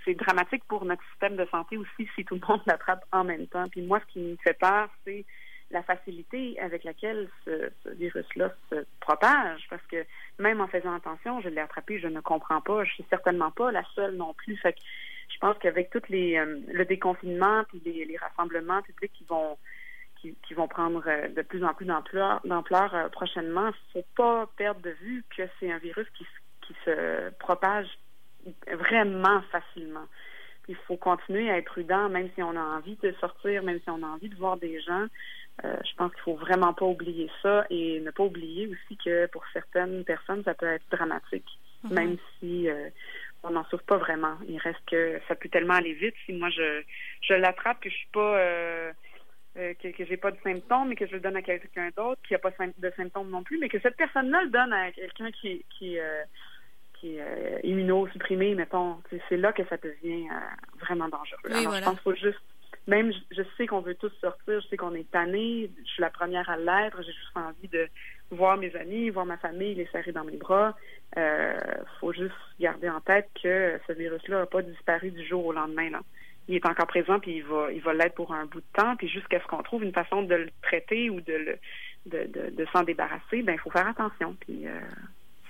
c'est 0.04 0.16
dramatique 0.16 0.63
pour 0.68 0.83
notre 0.83 1.04
système 1.12 1.38
de 1.38 1.45
santé 1.45 1.77
aussi 1.77 2.10
si 2.16 2.25
tout 2.25 2.36
le 2.36 2.48
monde 2.48 2.62
l'attrape 2.66 3.06
en 3.13 3.24
même 3.24 3.48
temps. 3.48 3.68
Puis 3.69 3.81
moi, 3.81 4.01
ce 4.01 4.13
qui 4.13 4.19
me 4.19 4.36
fait 4.38 4.57
peur, 4.57 4.89
c'est 5.06 5.24
la 5.72 5.81
facilité 5.81 6.60
avec 6.60 6.83
laquelle 6.83 7.30
ce, 7.45 7.72
virus-là 7.95 8.54
se 8.69 8.86
propage, 9.00 9.66
parce 9.69 9.86
que 9.88 10.06
même 10.39 10.62
en 10.62 10.68
faisant 10.68 10.94
attention, 10.94 11.42
je 11.42 11.50
l'ai 11.50 11.62
attrapé, 11.62 12.00
je 12.00 12.07
ne 12.07 12.19
comprends 12.19 12.62
pas, 12.62 12.83
je 12.83 12.92
suis 12.92 13.06
certainement 13.10 13.51
pas 13.51 13.72
la 13.72 13.83
seule 13.95 14.16
non 14.16 14.33
plus. 14.33 14.57
Fait 14.57 14.74
que 14.74 14.80
je 15.33 15.38
pense 15.39 15.57
qu'avec 15.57 15.89
toutes 15.89 16.10
les 16.10 16.38
euh, 16.38 16.60
le 16.68 16.86
déconfinement 16.86 17.63
puis 17.69 17.81
les, 17.83 18.06
les 18.06 18.18
rassemblements 18.18 18.81
publics 18.83 19.12
qui 19.13 19.24
vont 19.24 19.57
qui, 20.48 20.54
vont 20.54 20.68
prendre 20.68 21.04
euh, 21.07 21.27
de 21.30 21.42
plus 21.42 21.63
en 21.63 21.74
plus 21.74 21.86
d'ampleur, 21.86 22.42
euh, 22.94 23.10
prochainement, 23.10 23.68
il 23.68 23.98
ne 23.98 24.01
faut 24.01 24.07
pas 24.16 24.50
perdre 24.57 24.81
de 24.81 24.92
vue 25.01 25.24
que 25.36 25.44
c'est 25.60 25.72
un 25.72 25.77
virus 25.77 26.07
qui, 26.18 26.25
qui 26.62 26.74
se 26.86 27.30
propage 27.39 27.88
vraiment 28.72 29.42
facilement. 29.51 30.06
Il 30.68 30.75
faut 30.88 30.98
continuer 30.98 31.50
à 31.51 31.57
être 31.57 31.66
prudent, 31.66 32.10
même 32.10 32.30
si 32.36 32.42
on 32.42 32.56
a 32.56 32.77
envie 32.77 32.98
de 33.01 33.12
sortir, 33.19 33.63
même 33.63 33.80
si 33.83 33.89
on 33.89 34.01
a 34.04 34.07
envie 34.07 34.30
de 34.30 34.36
voir 34.36 34.57
des 34.57 34.81
gens. 34.81 35.06
Euh, 35.63 35.77
je 35.86 35.95
pense 35.95 36.12
qu'il 36.12 36.22
faut 36.24 36.36
vraiment 36.36 36.74
pas 36.74 36.86
oublier 36.86 37.30
ça 37.42 37.66
et 37.69 38.00
ne 38.01 38.12
pas 38.12 38.24
oublier 38.24 38.68
aussi 38.68 38.98
que 38.98 39.27
pour 39.27 39.44
certaines 39.54 40.04
personnes, 40.04 40.44
ça 40.44 40.54
peut 40.54 40.66
être 40.66 40.86
dramatique, 40.92 41.48
mm-hmm. 41.86 41.94
même 41.94 42.18
si 42.39 42.68
on 43.45 43.51
n'en 43.51 43.63
souffre 43.66 43.83
pas 43.83 43.98
vraiment. 43.98 44.36
Il 44.48 44.57
reste 44.57 44.83
que 44.88 45.19
ça 45.27 45.36
peut 45.36 45.50
tellement 45.50 45.75
aller 45.75 45.94
vite. 45.94 46.16
Si 46.25 46.33
moi 46.33 46.50
je 46.50 46.81
je 47.22 47.33
l'attrape 47.33 47.80
que 47.80 47.89
je 47.89 47.95
suis 47.95 48.10
pas 48.12 48.38
euh, 48.38 48.92
que, 49.56 49.88
que 49.90 50.06
j'ai 50.06 50.18
pas 50.18 50.31
de 50.31 50.38
symptômes, 50.44 50.90
mais 50.90 50.96
que 50.96 51.07
je 51.07 51.13
le 51.13 51.19
donne 51.19 51.38
à 51.38 51.42
quelqu'un 51.42 51.90
d'autre 51.96 52.22
qui 52.28 52.36
a 52.36 52.40
pas 52.40 52.52
de 52.52 52.92
symptômes 52.98 53.30
non 53.30 53.44
plus, 53.44 53.57
mais 53.57 53.69
que 53.69 53.80
cette 53.80 53.96
personne-là 53.96 54.44
le 54.44 54.50
donne 54.50 54.74
à 54.74 54.92
quelqu'un 54.92 55.31
qui, 55.31 55.63
qui, 55.78 55.98
euh, 55.98 56.24
qui 57.00 57.16
est 57.16 57.22
euh, 57.22 57.60
immunosupprimé, 57.63 58.56
mettons. 58.56 58.98
C'est 59.29 59.38
là 59.38 59.53
que 59.53 59.63
ça 59.65 59.77
devient 59.77 60.27
euh, 60.29 60.79
vraiment 60.79 61.08
dangereux. 61.08 61.39
Alors, 61.46 61.74
je 61.74 61.84
pense 61.84 61.94
qu'il 61.94 62.00
faut 62.01 62.15
juste 62.15 62.39
même 62.88 63.12
je, 63.32 63.41
sais 63.58 63.65
qu'on 63.65 63.82
veut 63.82 63.96
tous 63.96 64.12
sortir, 64.22 64.62
je 64.62 64.68
sais 64.68 64.77
qu'on 64.77 64.94
est 64.94 65.10
tanné, 65.10 65.72
je 65.84 65.89
suis 65.89 66.01
la 66.01 66.12
première 66.12 66.48
à 66.50 66.58
l'être, 66.58 67.01
j'ai 67.01 67.13
juste 67.13 67.36
envie 67.36 67.68
de 67.68 67.88
voir 68.29 68.58
mes 68.58 68.75
amis, 68.75 69.10
voir 69.10 69.25
ma 69.25 69.38
famille, 69.38 69.74
les 69.74 69.88
serrer 69.88 70.12
dans 70.12 70.24
mes 70.24 70.38
bras. 70.38 70.75
Euh, 71.18 71.58
faut 72.00 72.13
juste 72.13 72.36
garder 72.60 72.89
en 72.89 73.01
tête 73.01 73.27
que 73.41 73.79
ce 73.88 73.94
virus-là 73.94 74.39
n'a 74.39 74.46
pas 74.46 74.62
disparu 74.62 75.10
du 75.12 75.25
jour 75.25 75.46
au 75.46 75.51
lendemain. 75.51 75.89
Là 75.89 76.01
il 76.48 76.56
est 76.56 76.66
encore 76.66 76.88
présent 76.88 77.20
puis 77.20 77.38
il 77.38 77.44
va 77.44 77.72
il 77.72 77.82
va 77.82 77.94
l'être 77.94 78.16
pour 78.16 78.34
un 78.34 78.46
bout 78.46 78.60
de 78.62 78.66
temps 78.74 78.96
puis 78.96 79.08
jusqu'à 79.08 79.40
ce 79.40 79.46
qu'on 79.48 79.64
trouve 79.64 79.84
une 79.84 79.94
façon 79.94 80.24
de 80.24 80.36
le 80.36 80.50
traiter 80.62 81.10
ou 81.10 81.22
de 81.22 81.34
le 81.34 81.58
de, 82.06 82.28
de, 82.28 82.50
de 82.52 82.66
s'en 82.72 82.84
débarrasser 82.84 83.42
ben 83.42 83.54
il 83.54 83.60
faut 83.60 83.72
faire 83.72 83.88
attention 83.88 84.36
puis 84.40 84.68
euh, 84.68 84.80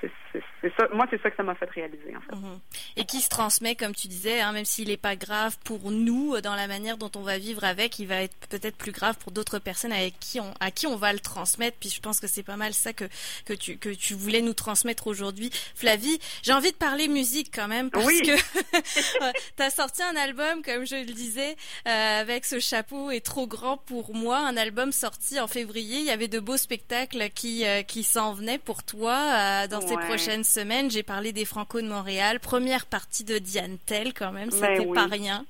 c'est 0.02 0.74
ça. 0.78 0.88
Moi, 0.94 1.06
c'est 1.10 1.22
ça 1.22 1.30
que 1.30 1.38
ça 1.38 1.44
m'a 1.44 1.56
fait 1.56 1.70
réaliser, 1.70 2.16
en 2.16 2.22
fait. 2.22 2.36
Mhm. 2.36 2.60
Et 2.98 3.06
qui 3.06 3.22
se 3.22 3.30
transmet, 3.30 3.76
comme 3.76 3.94
tu 3.94 4.08
disais, 4.08 4.42
hein, 4.42 4.52
même 4.52 4.66
s'il 4.66 4.90
n'est 4.90 4.98
pas 4.98 5.16
grave 5.16 5.58
pour 5.64 5.92
nous 5.92 6.40
dans 6.42 6.56
la 6.56 6.68
manière 6.68 6.98
dont 6.98 7.12
on 7.16 7.22
va 7.22 7.38
vivre 7.38 7.64
avec, 7.64 8.00
il 8.00 8.08
va 8.08 8.22
être 8.22 8.36
peut-être 8.50 8.78
plus 8.78 8.92
grave 8.92 9.18
pour 9.18 9.32
d'autres 9.32 9.60
personnes 9.60 9.92
avec 9.92 10.20
qui 10.20 10.40
on, 10.40 10.54
à 10.60 10.72
qui 10.72 10.88
on 10.88 10.96
va 10.96 11.14
le 11.14 11.20
transmettre. 11.20 11.78
Puis 11.80 11.90
je 11.90 12.02
pense 12.02 12.20
que 12.20 12.28
c'est 12.28 12.44
pas 12.44 12.58
mal 12.58 12.74
ça 12.74 12.94
que 12.94 13.06
que 13.46 13.54
tu 13.54 13.78
que 13.78 13.90
tu 13.90 14.14
voulais 14.14 14.42
nous 14.42 14.54
transmettre 14.54 15.08
aujourd'hui, 15.08 15.50
Flavie. 15.76 16.20
J'ai 16.44 16.54
envie 16.54 16.72
de 16.72 16.78
parler 16.78 17.08
musique 17.08 17.52
quand 17.54 17.68
même 17.68 17.90
parce 17.90 18.06
que 18.06 18.36
tu 19.58 19.64
as 19.64 19.70
sorti 19.70 20.04
un 20.04 20.16
album, 20.16 20.62
comme 20.64 20.86
je 20.86 20.96
le 20.96 21.14
disais, 21.14 21.56
euh, 21.88 22.22
avec 22.22 22.46
ce 22.46 22.60
chapeau 22.60 23.12
est 23.12 23.26
trop 23.26 23.48
grand 23.48 23.78
pour 23.78 24.14
moi. 24.16 24.40
Un 24.40 24.58
album 24.58 24.92
sorti 24.92 25.40
en 25.40 25.48
février. 25.48 26.00
Il 26.00 26.06
y 26.06 26.12
avait 26.12 26.28
de 26.28 26.40
beaux 26.40 26.58
spectacles 26.58 27.30
qui 27.30 27.66
euh, 27.66 27.84
qui 27.84 28.04
s'en 28.04 28.34
venaient 28.34 28.60
pour 28.60 28.84
toi 28.84 29.14
euh, 29.14 29.68
dans 29.68 29.85
ces 29.88 29.98
prochaines 29.98 30.44
semaines. 30.44 30.90
J'ai 30.90 31.04
parlé 31.04 31.32
des 31.32 31.46
Franco 31.46 31.82
de 31.82 31.88
Montréal. 31.88 32.40
Première 32.40 32.86
partie 32.86 33.24
de 33.24 33.38
Diane 33.38 33.78
Tell 33.86 34.14
quand 34.14 34.32
même, 34.32 34.50
ben 34.50 34.76
c'était 34.78 34.86
pas 34.94 35.06
rien. 35.06 35.46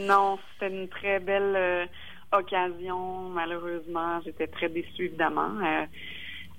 Non, 0.00 0.38
c'était 0.52 0.74
une 0.74 0.88
très 0.88 1.18
belle 1.18 1.54
euh, 1.56 1.86
occasion. 2.32 3.28
Malheureusement, 3.30 4.20
j'étais 4.24 4.46
très 4.46 4.68
déçue 4.68 5.06
évidemment. 5.06 5.52
Euh, 5.62 5.86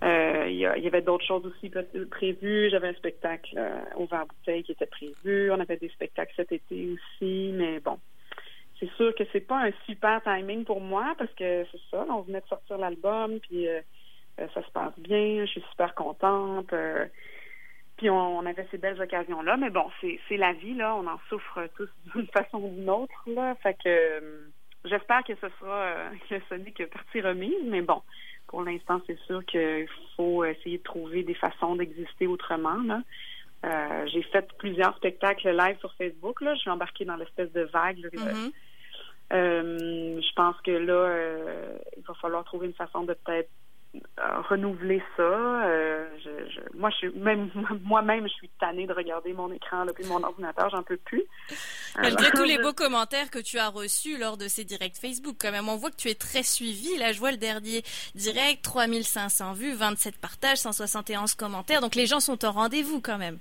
Euh, 0.03 0.47
il 0.49 0.57
y, 0.57 0.65
avait 0.65 1.03
d'autres 1.03 1.25
choses 1.27 1.45
aussi 1.45 1.71
prévues. 2.09 2.71
J'avais 2.71 2.87
un 2.87 2.93
spectacle 2.93 3.55
au 3.95 4.05
vent 4.07 4.25
bouteille 4.27 4.63
qui 4.63 4.71
était 4.71 4.87
prévu. 4.87 5.51
On 5.51 5.59
avait 5.59 5.77
des 5.77 5.89
spectacles 5.89 6.33
cet 6.35 6.51
été 6.51 6.89
aussi, 6.89 7.51
mais 7.53 7.79
bon. 7.79 7.99
C'est 8.81 8.89
sûr 8.97 9.13
que 9.13 9.23
c'est 9.31 9.45
pas 9.45 9.67
un 9.67 9.71
super 9.85 10.19
timing 10.23 10.65
pour 10.65 10.81
moi 10.81 11.13
parce 11.19 11.31
que 11.33 11.65
c'est 11.71 11.81
ça, 11.91 12.03
on 12.09 12.21
venait 12.21 12.41
de 12.41 12.47
sortir 12.47 12.79
l'album, 12.79 13.39
puis 13.39 13.67
euh, 13.67 13.79
ça 14.53 14.63
se 14.63 14.71
passe 14.71 14.97
bien, 14.97 15.45
je 15.45 15.51
suis 15.51 15.63
super 15.71 15.93
contente. 15.95 16.73
puis 17.97 18.09
on, 18.09 18.45
avait 18.45 18.67
ces 18.71 18.77
belles 18.77 19.01
occasions-là, 19.01 19.57
mais 19.57 19.69
bon, 19.69 19.85
c'est 20.01 20.37
la 20.37 20.53
vie, 20.53 20.73
là, 20.73 20.95
on 20.95 21.07
en 21.07 21.19
souffre 21.29 21.67
tous 21.75 21.89
d'une 22.15 22.27
façon 22.27 22.57
ou 22.57 22.69
d'une 22.69 22.89
autre, 22.89 23.23
là. 23.27 23.55
Fait 23.63 23.75
que 23.83 24.49
j'espère 24.85 25.23
que 25.23 25.35
ce 25.35 25.47
sera 25.59 26.09
que 26.29 26.35
ce 26.49 26.55
n'est 26.55 26.71
que 26.71 26.83
partie 26.83 27.21
remise, 27.21 27.63
mais 27.65 27.81
bon, 27.81 28.01
pour 28.47 28.63
l'instant, 28.63 29.01
c'est 29.07 29.19
sûr 29.21 29.43
qu'il 29.45 29.87
faut 30.15 30.43
essayer 30.43 30.77
de 30.77 30.83
trouver 30.83 31.23
des 31.23 31.33
façons 31.35 31.75
d'exister 31.75 32.27
autrement. 32.27 33.01
Euh, 33.63 34.07
j'ai 34.07 34.23
fait 34.23 34.47
plusieurs 34.57 34.95
spectacles 34.97 35.55
live 35.55 35.77
sur 35.79 35.93
Facebook. 35.93 36.41
Là. 36.41 36.55
Je 36.55 36.59
suis 36.59 36.69
embarquée 36.69 37.05
dans 37.05 37.15
l'espèce 37.15 37.51
de 37.53 37.61
vague. 37.61 37.97
Mm-hmm. 37.99 38.51
Euh, 39.33 40.19
je 40.21 40.33
pense 40.35 40.55
que 40.61 40.71
là, 40.71 40.93
euh, 40.93 41.77
il 41.95 42.03
va 42.03 42.13
falloir 42.15 42.43
trouver 42.43 42.67
une 42.67 42.73
façon 42.73 43.03
de 43.03 43.13
peut-être 43.13 43.49
renouveler 44.49 45.01
ça. 45.17 45.23
Euh, 45.23 46.07
je, 46.23 46.77
moi, 46.77 46.89
je 46.91 46.95
suis 46.97 47.09
même 47.19 47.49
moi-même, 47.83 48.27
je 48.27 48.33
suis 48.33 48.49
tannée 48.59 48.87
de 48.87 48.93
regarder 48.93 49.33
mon 49.33 49.51
écran 49.51 49.85
depuis 49.85 50.05
mon 50.05 50.23
ordinateur, 50.23 50.69
j'en 50.69 50.83
peux 50.83 50.97
plus. 50.97 51.23
Malgré 51.97 52.31
tous 52.31 52.43
les 52.43 52.57
beaux 52.57 52.73
commentaires 52.73 53.29
que 53.29 53.39
tu 53.39 53.57
as 53.57 53.69
reçus 53.69 54.17
lors 54.17 54.37
de 54.37 54.47
ces 54.47 54.63
directs 54.63 54.97
Facebook, 54.97 55.35
quand 55.39 55.51
même, 55.51 55.67
on 55.69 55.75
voit 55.75 55.91
que 55.91 55.97
tu 55.97 56.09
es 56.09 56.15
très 56.15 56.43
suivi. 56.43 56.97
Là, 56.97 57.11
je 57.11 57.19
vois 57.19 57.31
le 57.31 57.37
dernier 57.37 57.83
direct, 58.15 58.63
3500 58.63 59.53
vues, 59.53 59.73
27 59.73 60.17
partages, 60.17 60.59
171 60.59 61.35
commentaires. 61.35 61.81
Donc 61.81 61.95
les 61.95 62.05
gens 62.05 62.19
sont 62.19 62.43
au 62.45 62.51
rendez-vous 62.51 63.01
quand 63.01 63.17
même. 63.17 63.39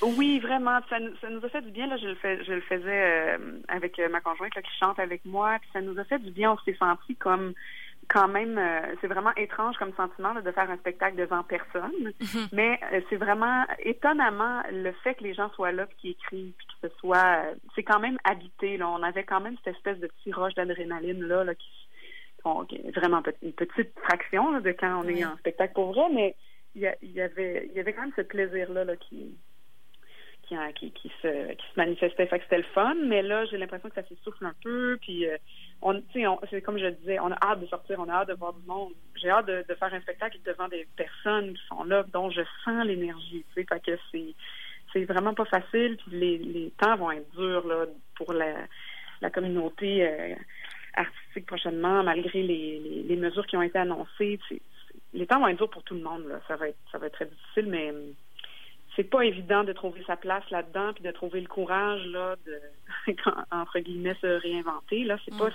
Oui, 0.00 0.40
vraiment. 0.40 0.80
Ça, 0.88 0.98
nous 0.98 1.44
a 1.44 1.48
fait 1.48 1.62
du 1.62 1.70
bien. 1.70 1.86
Là, 1.86 1.96
je 1.96 2.06
le, 2.06 2.14
fais, 2.16 2.42
je 2.44 2.52
le 2.52 2.60
faisais 2.62 2.82
euh, 2.86 3.38
avec 3.68 3.98
euh, 3.98 4.08
ma 4.08 4.20
conjointe 4.20 4.52
qui 4.52 4.78
chante 4.80 4.98
avec 4.98 5.24
moi. 5.24 5.58
Puis 5.60 5.70
ça 5.72 5.80
nous 5.80 5.98
a 5.98 6.04
fait 6.04 6.18
du 6.18 6.30
bien. 6.30 6.52
On 6.52 6.58
s'est 6.64 6.76
senti 6.78 7.14
comme 7.14 7.52
quand 8.12 8.28
même, 8.28 8.58
euh, 8.58 8.94
c'est 9.00 9.06
vraiment 9.06 9.34
étrange 9.36 9.76
comme 9.78 9.94
sentiment 9.94 10.34
de 10.34 10.52
faire 10.52 10.70
un 10.70 10.76
spectacle 10.76 11.16
devant 11.16 11.42
personne, 11.42 12.12
mhm. 12.20 12.48
mais 12.52 12.78
euh, 12.92 13.00
c'est 13.08 13.16
vraiment 13.16 13.64
étonnamment 13.78 14.62
le 14.70 14.92
fait 15.02 15.14
que 15.14 15.24
les 15.24 15.32
gens 15.32 15.50
soient 15.54 15.72
là, 15.72 15.86
qui 15.98 16.10
écrivent, 16.10 16.52
puis 16.52 16.66
que 16.66 16.88
ce 16.88 16.94
soit, 16.98 17.46
euh, 17.46 17.54
c'est 17.74 17.82
quand 17.82 18.00
même 18.00 18.18
habité. 18.24 18.76
Là. 18.76 18.88
On 18.90 19.02
avait 19.02 19.24
quand 19.24 19.40
même 19.40 19.56
cette 19.64 19.76
espèce 19.76 19.98
de 19.98 20.08
petit 20.08 20.32
roche 20.32 20.54
d'adrénaline 20.54 21.22
là, 21.22 21.42
là 21.44 21.54
qui, 21.54 21.70
est 22.72 22.96
vraiment 22.96 23.22
une 23.40 23.52
petite 23.52 23.98
fraction 24.00 24.60
de 24.60 24.72
quand 24.72 25.04
on 25.04 25.08
est 25.08 25.24
en 25.24 25.36
spectacle 25.38 25.74
pour 25.74 25.92
vrai, 25.92 26.08
mais 26.12 26.34
il 26.74 26.82
y, 26.82 27.20
avait, 27.20 27.68
il 27.70 27.76
y 27.76 27.80
avait 27.80 27.92
quand 27.92 28.02
même 28.02 28.12
ce 28.16 28.22
plaisir 28.22 28.70
là, 28.72 28.84
là 28.84 28.96
qui 28.96 29.36
qui, 30.74 30.90
qui, 30.92 31.10
se, 31.20 31.52
qui 31.52 31.66
se 31.66 31.76
manifestait. 31.76 32.28
C'était 32.30 32.58
le 32.58 32.64
fun, 32.74 32.94
mais 33.04 33.22
là, 33.22 33.44
j'ai 33.46 33.58
l'impression 33.58 33.88
que 33.88 33.94
ça 33.94 34.06
s'essouffle 34.08 34.44
un 34.44 34.54
peu. 34.62 34.98
Puis, 35.00 35.26
euh, 35.26 35.36
c'est 36.12 36.62
comme 36.62 36.78
je 36.78 36.86
disais, 36.86 37.18
on 37.20 37.32
a 37.32 37.38
hâte 37.42 37.60
de 37.60 37.66
sortir, 37.66 37.98
on 37.98 38.08
a 38.08 38.12
hâte 38.12 38.28
de 38.28 38.34
voir 38.34 38.52
du 38.52 38.66
monde. 38.66 38.92
J'ai 39.16 39.30
hâte 39.30 39.46
de, 39.46 39.74
faire 39.74 39.92
un 39.92 40.00
spectacle 40.00 40.38
devant 40.44 40.68
des 40.68 40.86
personnes 40.96 41.54
qui 41.54 41.66
sont 41.68 41.84
là, 41.84 42.04
dont 42.12 42.30
je 42.30 42.42
sens 42.64 42.84
l'énergie. 42.84 43.44
Fait 43.54 43.64
que 43.64 43.98
c'est, 44.12 45.04
vraiment 45.04 45.34
pas 45.34 45.44
facile. 45.46 45.96
Puis 45.98 46.18
les, 46.18 46.72
temps 46.78 46.96
vont 46.96 47.10
être 47.10 47.30
durs 47.34 47.88
pour 48.16 48.32
la, 48.32 49.30
communauté 49.30 50.06
euh, 50.06 50.34
artistique 50.94 51.46
prochainement, 51.46 52.02
malgré 52.02 52.42
les, 52.42 53.04
les, 53.08 53.16
mesures 53.16 53.46
qui 53.46 53.56
ont 53.56 53.62
été 53.62 53.78
annoncées. 53.78 54.38
les 55.14 55.26
temps 55.26 55.40
vont 55.40 55.48
être 55.48 55.58
durs 55.58 55.70
pour 55.70 55.82
tout 55.84 55.94
le 55.94 56.02
monde. 56.02 56.24
Ça 56.48 56.56
va 56.56 56.68
être 56.68 56.78
ça 56.90 56.98
va 56.98 57.06
être 57.06 57.14
très 57.14 57.26
difficile, 57.26 57.66
mais 57.66 57.92
c'est 58.96 59.04
pas 59.04 59.22
évident 59.22 59.64
de 59.64 59.72
trouver 59.72 60.02
sa 60.06 60.16
place 60.16 60.48
là-dedans 60.50 60.92
puis 60.92 61.02
de 61.02 61.10
trouver 61.10 61.40
le 61.40 61.48
courage 61.48 62.04
là 62.06 62.36
de 62.46 62.60
entre 63.50 63.78
guillemets 63.80 64.16
se 64.20 64.26
réinventer 64.26 65.04
là 65.04 65.16
c'est 65.24 65.36
pas 65.36 65.48
mm. 65.48 65.54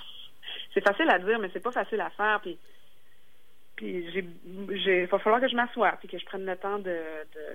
c'est 0.74 0.84
facile 0.84 1.10
à 1.10 1.18
dire 1.18 1.38
mais 1.38 1.50
c'est 1.52 1.62
pas 1.62 1.72
facile 1.72 2.00
à 2.00 2.10
faire 2.10 2.40
puis 2.40 2.58
puis 3.76 4.10
j'ai 4.12 4.24
il 5.02 5.06
va 5.06 5.18
falloir 5.20 5.40
que 5.40 5.48
je 5.48 5.54
m'assoie 5.54 5.92
puis 6.00 6.08
que 6.08 6.18
je 6.18 6.24
prenne 6.26 6.44
le 6.44 6.56
temps 6.56 6.78
de, 6.78 6.98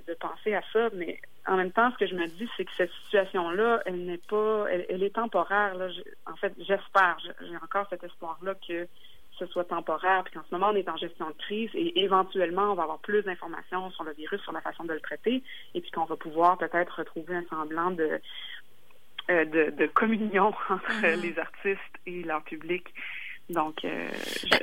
de, 0.06 0.14
penser 0.14 0.54
à 0.54 0.62
ça 0.72 0.88
mais 0.94 1.20
en 1.46 1.56
même 1.56 1.70
temps 1.70 1.90
ce 1.92 1.98
que 1.98 2.06
je 2.06 2.14
me 2.14 2.26
dis 2.26 2.48
c'est 2.56 2.64
que 2.64 2.74
cette 2.76 2.92
situation 3.04 3.50
là 3.50 3.82
elle 3.84 4.06
n'est 4.06 4.20
pas 4.28 4.66
elle, 4.70 5.02
est 5.02 5.14
temporaire 5.14 5.74
là 5.74 5.88
en 6.26 6.36
fait 6.36 6.54
j'espère 6.58 7.18
j'ai 7.20 7.56
encore 7.56 7.86
cet 7.90 8.02
espoir 8.04 8.38
là 8.42 8.54
que 8.66 8.88
ce 9.38 9.46
soit 9.46 9.64
temporaire, 9.64 10.24
puis 10.24 10.34
qu'en 10.34 10.44
ce 10.48 10.54
moment, 10.54 10.70
on 10.72 10.76
est 10.76 10.88
en 10.88 10.96
gestion 10.96 11.26
de 11.28 11.34
crise 11.34 11.70
et 11.74 12.00
éventuellement, 12.02 12.72
on 12.72 12.74
va 12.74 12.84
avoir 12.84 12.98
plus 12.98 13.22
d'informations 13.22 13.90
sur 13.90 14.04
le 14.04 14.12
virus, 14.12 14.40
sur 14.42 14.52
la 14.52 14.60
façon 14.60 14.84
de 14.84 14.92
le 14.92 15.00
traiter, 15.00 15.42
et 15.74 15.80
puis 15.80 15.90
qu'on 15.90 16.04
va 16.04 16.16
pouvoir 16.16 16.58
peut-être 16.58 16.98
retrouver 16.98 17.36
un 17.36 17.44
semblant 17.50 17.90
de, 17.90 18.20
euh, 19.30 19.44
de, 19.44 19.70
de, 19.70 19.86
communion 19.86 20.48
entre 20.68 20.90
mm-hmm. 21.02 21.20
les 21.22 21.38
artistes 21.38 21.80
et 22.06 22.22
leur 22.22 22.42
public. 22.42 22.86
Donc, 23.50 23.84
euh, 23.84 24.10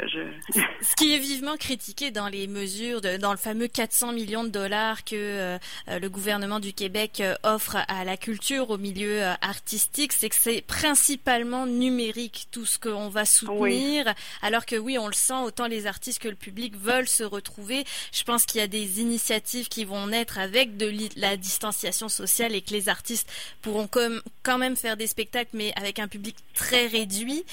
je, 0.07 0.59
ce 0.81 0.95
qui 0.95 1.13
est 1.13 1.19
vivement 1.19 1.55
critiqué 1.55 2.09
dans 2.09 2.27
les 2.27 2.47
mesures, 2.47 2.99
de, 2.99 3.17
dans 3.17 3.29
le 3.29 3.37
fameux 3.37 3.67
400 3.67 4.11
millions 4.13 4.43
de 4.43 4.49
dollars 4.49 5.03
que 5.03 5.15
euh, 5.15 5.59
le 5.87 6.09
gouvernement 6.09 6.59
du 6.59 6.73
Québec 6.73 7.19
euh, 7.21 7.35
offre 7.43 7.77
à 7.87 8.03
la 8.05 8.17
culture, 8.17 8.71
au 8.71 8.79
milieu 8.79 9.21
artistique, 9.41 10.13
c'est 10.13 10.29
que 10.29 10.35
c'est 10.35 10.61
principalement 10.61 11.67
numérique 11.67 12.47
tout 12.49 12.65
ce 12.65 12.79
qu'on 12.79 13.09
va 13.09 13.25
soutenir, 13.25 14.11
alors 14.41 14.65
que 14.65 14.75
oui, 14.75 14.97
on 14.97 15.07
le 15.07 15.13
sent, 15.13 15.41
autant 15.43 15.67
les 15.67 15.85
artistes 15.85 16.19
que 16.19 16.29
le 16.29 16.35
public 16.35 16.75
veulent 16.75 17.07
se 17.07 17.23
retrouver. 17.23 17.83
Je 18.11 18.23
pense 18.23 18.47
qu'il 18.47 18.61
y 18.61 18.63
a 18.63 18.67
des 18.67 18.99
initiatives 18.99 19.67
qui 19.67 19.85
vont 19.85 20.07
naître 20.07 20.39
avec 20.39 20.77
de 20.77 20.91
la 21.17 21.37
distanciation 21.37 22.09
sociale 22.09 22.55
et 22.55 22.61
que 22.61 22.71
les 22.71 22.89
artistes 22.89 23.31
pourront 23.61 23.87
comme, 23.87 24.23
quand 24.41 24.57
même 24.57 24.75
faire 24.75 24.97
des 24.97 25.07
spectacles, 25.07 25.51
mais 25.53 25.71
avec 25.75 25.99
un 25.99 26.07
public 26.07 26.35
très 26.55 26.87
réduit. 26.87 27.45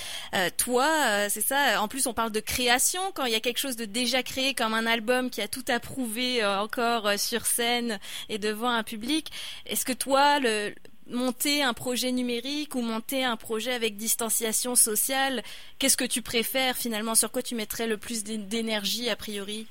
toi, 0.56 1.18
euh, 1.19 1.27
c'est 1.29 1.41
ça. 1.41 1.83
En 1.83 1.89
plus, 1.89 2.07
on 2.07 2.15
parle 2.15 2.33
de 2.33 2.41
création 2.41 3.01
quand 3.15 3.25
il 3.25 3.33
y 3.33 3.37
a 3.37 3.41
quelque 3.41 3.59
chose 3.59 3.77
de 3.77 3.85
déjà 3.85 4.23
créé, 4.23 4.55
comme 4.55 4.75
un 4.75 4.87
album 4.87 5.31
qui 5.31 5.41
a 5.41 5.49
tout 5.49 5.65
approuvé 5.69 6.43
euh, 6.43 6.61
encore 6.61 7.07
euh, 7.07 7.17
sur 7.17 7.47
scène 7.47 7.99
et 8.29 8.39
devant 8.39 8.71
un 8.71 8.83
public. 8.83 9.31
Est-ce 9.67 9.85
que 9.85 9.93
toi, 9.93 10.39
le, 10.41 10.73
monter 11.09 11.63
un 11.63 11.75
projet 11.75 12.13
numérique 12.13 12.75
ou 12.75 12.83
monter 12.83 13.25
un 13.25 13.37
projet 13.37 13.73
avec 13.73 13.97
distanciation 13.97 14.75
sociale, 14.75 15.43
qu'est-ce 15.79 15.97
que 15.97 16.05
tu 16.05 16.23
préfères 16.23 16.77
finalement? 16.77 17.15
Sur 17.15 17.33
quoi 17.33 17.43
tu 17.43 17.55
mettrais 17.55 17.87
le 17.87 17.97
plus 17.97 18.25
d'énergie 18.25 19.11
a 19.11 19.17
priori? 19.17 19.67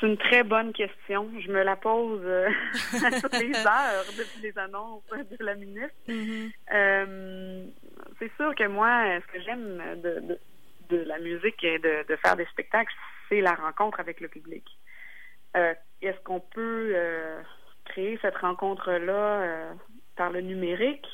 C'est 0.00 0.06
une 0.06 0.16
très 0.16 0.42
bonne 0.42 0.72
question. 0.72 1.28
Je 1.44 1.52
me 1.52 1.62
la 1.62 1.76
pose 1.76 2.22
à 3.04 3.20
toutes 3.20 3.38
les 3.38 3.54
heures 3.66 4.06
depuis 4.16 4.42
les 4.42 4.58
annonces 4.58 5.02
de 5.12 5.44
la 5.44 5.54
ministre. 5.54 5.94
Mm-hmm 6.08 7.70
c'est 8.18 8.30
sûr 8.36 8.54
que 8.54 8.66
moi, 8.66 9.20
ce 9.20 9.32
que 9.32 9.40
j'aime 9.42 10.00
de, 10.00 10.38
la 10.90 11.18
musique 11.18 11.62
et 11.62 11.78
de, 11.78 12.04
de 12.08 12.16
faire 12.16 12.36
des 12.36 12.46
spectacles, 12.46 12.92
c'est 13.28 13.40
la 13.40 13.54
rencontre 13.54 14.00
avec 14.00 14.20
le 14.20 14.28
public. 14.28 14.64
Euh, 15.56 15.74
est-ce 16.02 16.18
qu'on 16.20 16.40
peut 16.40 16.92
euh, 16.94 17.40
créer 17.84 18.18
cette 18.22 18.36
rencontre-là 18.36 19.42
euh, 19.42 19.72
par 20.16 20.30
le 20.30 20.40
numérique? 20.40 21.06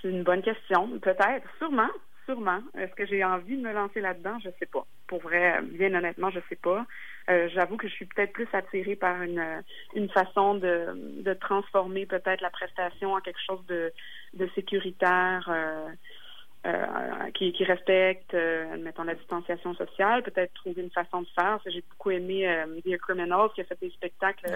C'est 0.00 0.08
une 0.08 0.22
bonne 0.22 0.42
question. 0.42 0.98
Peut-être, 1.00 1.46
sûrement, 1.58 1.90
sûrement. 2.24 2.60
Est-ce 2.76 2.94
que 2.94 3.06
j'ai 3.06 3.24
envie 3.24 3.56
de 3.56 3.62
me 3.62 3.72
lancer 3.72 4.00
là-dedans? 4.00 4.38
Je 4.44 4.50
sais 4.58 4.66
pas. 4.66 4.86
Pour 5.06 5.20
vrai, 5.20 5.60
bien 5.62 5.94
honnêtement, 5.94 6.30
je 6.30 6.40
sais 6.48 6.56
pas. 6.56 6.86
J'avoue 7.28 7.76
que 7.76 7.88
je 7.88 7.92
suis 7.94 8.06
peut-être 8.06 8.32
plus 8.32 8.48
attirée 8.52 8.96
par 8.96 9.22
une, 9.22 9.62
une 9.94 10.10
façon 10.10 10.54
de, 10.54 11.22
de 11.22 11.34
transformer 11.34 12.06
peut-être 12.06 12.40
la 12.40 12.50
prestation 12.50 13.14
en 13.14 13.20
quelque 13.20 13.40
chose 13.46 13.64
de, 13.66 13.92
de 14.34 14.48
sécuritaire. 14.54 15.48
Euh, 16.66 17.30
qui, 17.34 17.52
qui 17.52 17.62
respecte, 17.62 18.32
euh, 18.32 18.78
mettons, 18.78 19.04
la 19.04 19.14
distanciation 19.14 19.74
sociale, 19.74 20.22
peut-être 20.22 20.54
trouver 20.54 20.80
une 20.80 20.90
façon 20.90 21.20
de 21.20 21.26
faire. 21.34 21.58
J'ai 21.66 21.84
beaucoup 21.90 22.10
aimé 22.10 22.48
euh, 22.48 22.80
The 22.86 22.96
Criminals 22.96 23.50
qui 23.54 23.60
a 23.60 23.64
fait 23.64 23.78
des 23.82 23.90
spectacles 23.90 24.46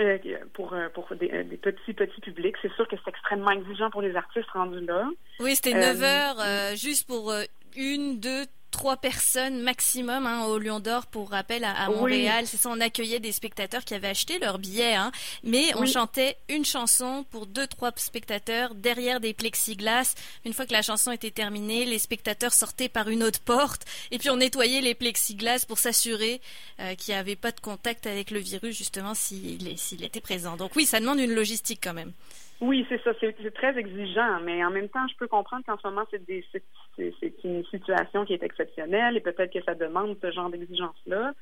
euh, 0.00 0.18
pour, 0.52 0.74
pour 0.94 1.14
des, 1.16 1.44
des, 1.44 1.56
petits, 1.56 1.92
petits 1.92 2.20
publics. 2.20 2.56
C'est 2.62 2.72
sûr 2.72 2.88
que 2.88 2.96
c'est 2.96 3.10
extrêmement 3.10 3.50
exigeant 3.50 3.90
pour 3.90 4.02
les 4.02 4.16
artistes 4.16 4.50
rendus 4.50 4.84
là. 4.84 5.08
Oui, 5.40 5.54
c'était 5.54 5.74
9 5.74 6.02
heures 6.02 6.76
juste 6.76 7.06
pour 7.06 7.32
une, 7.76 8.18
deux, 8.20 8.46
trois 8.70 8.96
personnes 8.96 9.60
maximum 9.60 10.26
hein, 10.26 10.44
au 10.44 10.58
Lion 10.58 10.80
d'Or 10.80 11.06
pour 11.06 11.30
rappel 11.30 11.64
à, 11.64 11.88
Montréal. 11.88 12.46
C'est 12.46 12.56
ça, 12.56 12.70
on 12.70 12.80
accueillait 12.80 13.20
des 13.20 13.32
spectateurs 13.32 13.84
qui 13.84 13.94
avaient 13.94 14.08
acheté 14.08 14.38
leur 14.38 14.58
billet, 14.58 14.94
hein, 14.94 15.12
mais 15.42 15.74
on 15.76 15.86
chantait 15.86 16.36
une 16.48 16.64
chanson 16.64 17.24
pour 17.30 17.46
deux 17.46 17.66
trois 17.66 17.92
spectateurs 17.96 18.74
derrière 18.74 19.20
des 19.20 19.34
plexiglas. 19.34 20.14
Une 20.44 20.52
fois 20.52 20.66
que 20.66 20.72
la 20.72 20.82
chanson 20.82 21.12
était 21.12 21.30
terminée, 21.30 21.84
les 21.84 21.98
spectateurs 21.98 22.52
sortaient 22.52 22.88
par 22.88 23.08
une 23.08 23.22
autre 23.22 23.40
porte 23.40 23.84
et 24.10 24.18
puis 24.18 24.30
on 24.30 24.36
nettoyait 24.36 24.80
les 24.80 24.94
plexiglas 24.94 25.64
pour 25.66 25.78
s'assurer 25.78 26.40
euh, 26.80 26.94
qu'il 26.94 27.14
n'y 27.14 27.20
avait 27.20 27.36
pas 27.36 27.52
de 27.52 27.60
contact 27.60 28.06
avec 28.06 28.30
le 28.30 28.38
virus 28.38 28.76
justement 28.76 29.14
s'il 29.14 29.78
s'il 29.78 30.04
était 30.04 30.20
présent. 30.20 30.56
Donc 30.56 30.76
oui, 30.76 30.86
ça 30.86 31.00
demande 31.00 31.18
une 31.18 31.34
logistique 31.34 31.80
quand 31.82 31.94
même. 31.94 32.12
Oui, 32.60 32.84
c'est 32.90 33.02
ça. 33.02 33.12
C'est 33.18 33.54
très 33.54 33.78
exigeant, 33.78 34.40
mais 34.40 34.62
en 34.62 34.70
même 34.70 34.90
temps, 34.90 35.08
je 35.08 35.16
peux 35.16 35.26
comprendre 35.26 35.64
qu'en 35.64 35.78
ce 35.78 35.86
moment, 35.88 36.04
c'est 36.10 37.44
une 37.44 37.64
situation 37.64 38.26
qui 38.26 38.34
est 38.34 38.42
exceptionnelle 38.42 39.16
et 39.16 39.20
peut-être 39.20 39.50
que 39.50 39.62
ça 39.64 39.74
demande 39.74 40.18
ce 40.20 40.30
genre 40.30 40.50
d'exigence-là. 40.50 41.32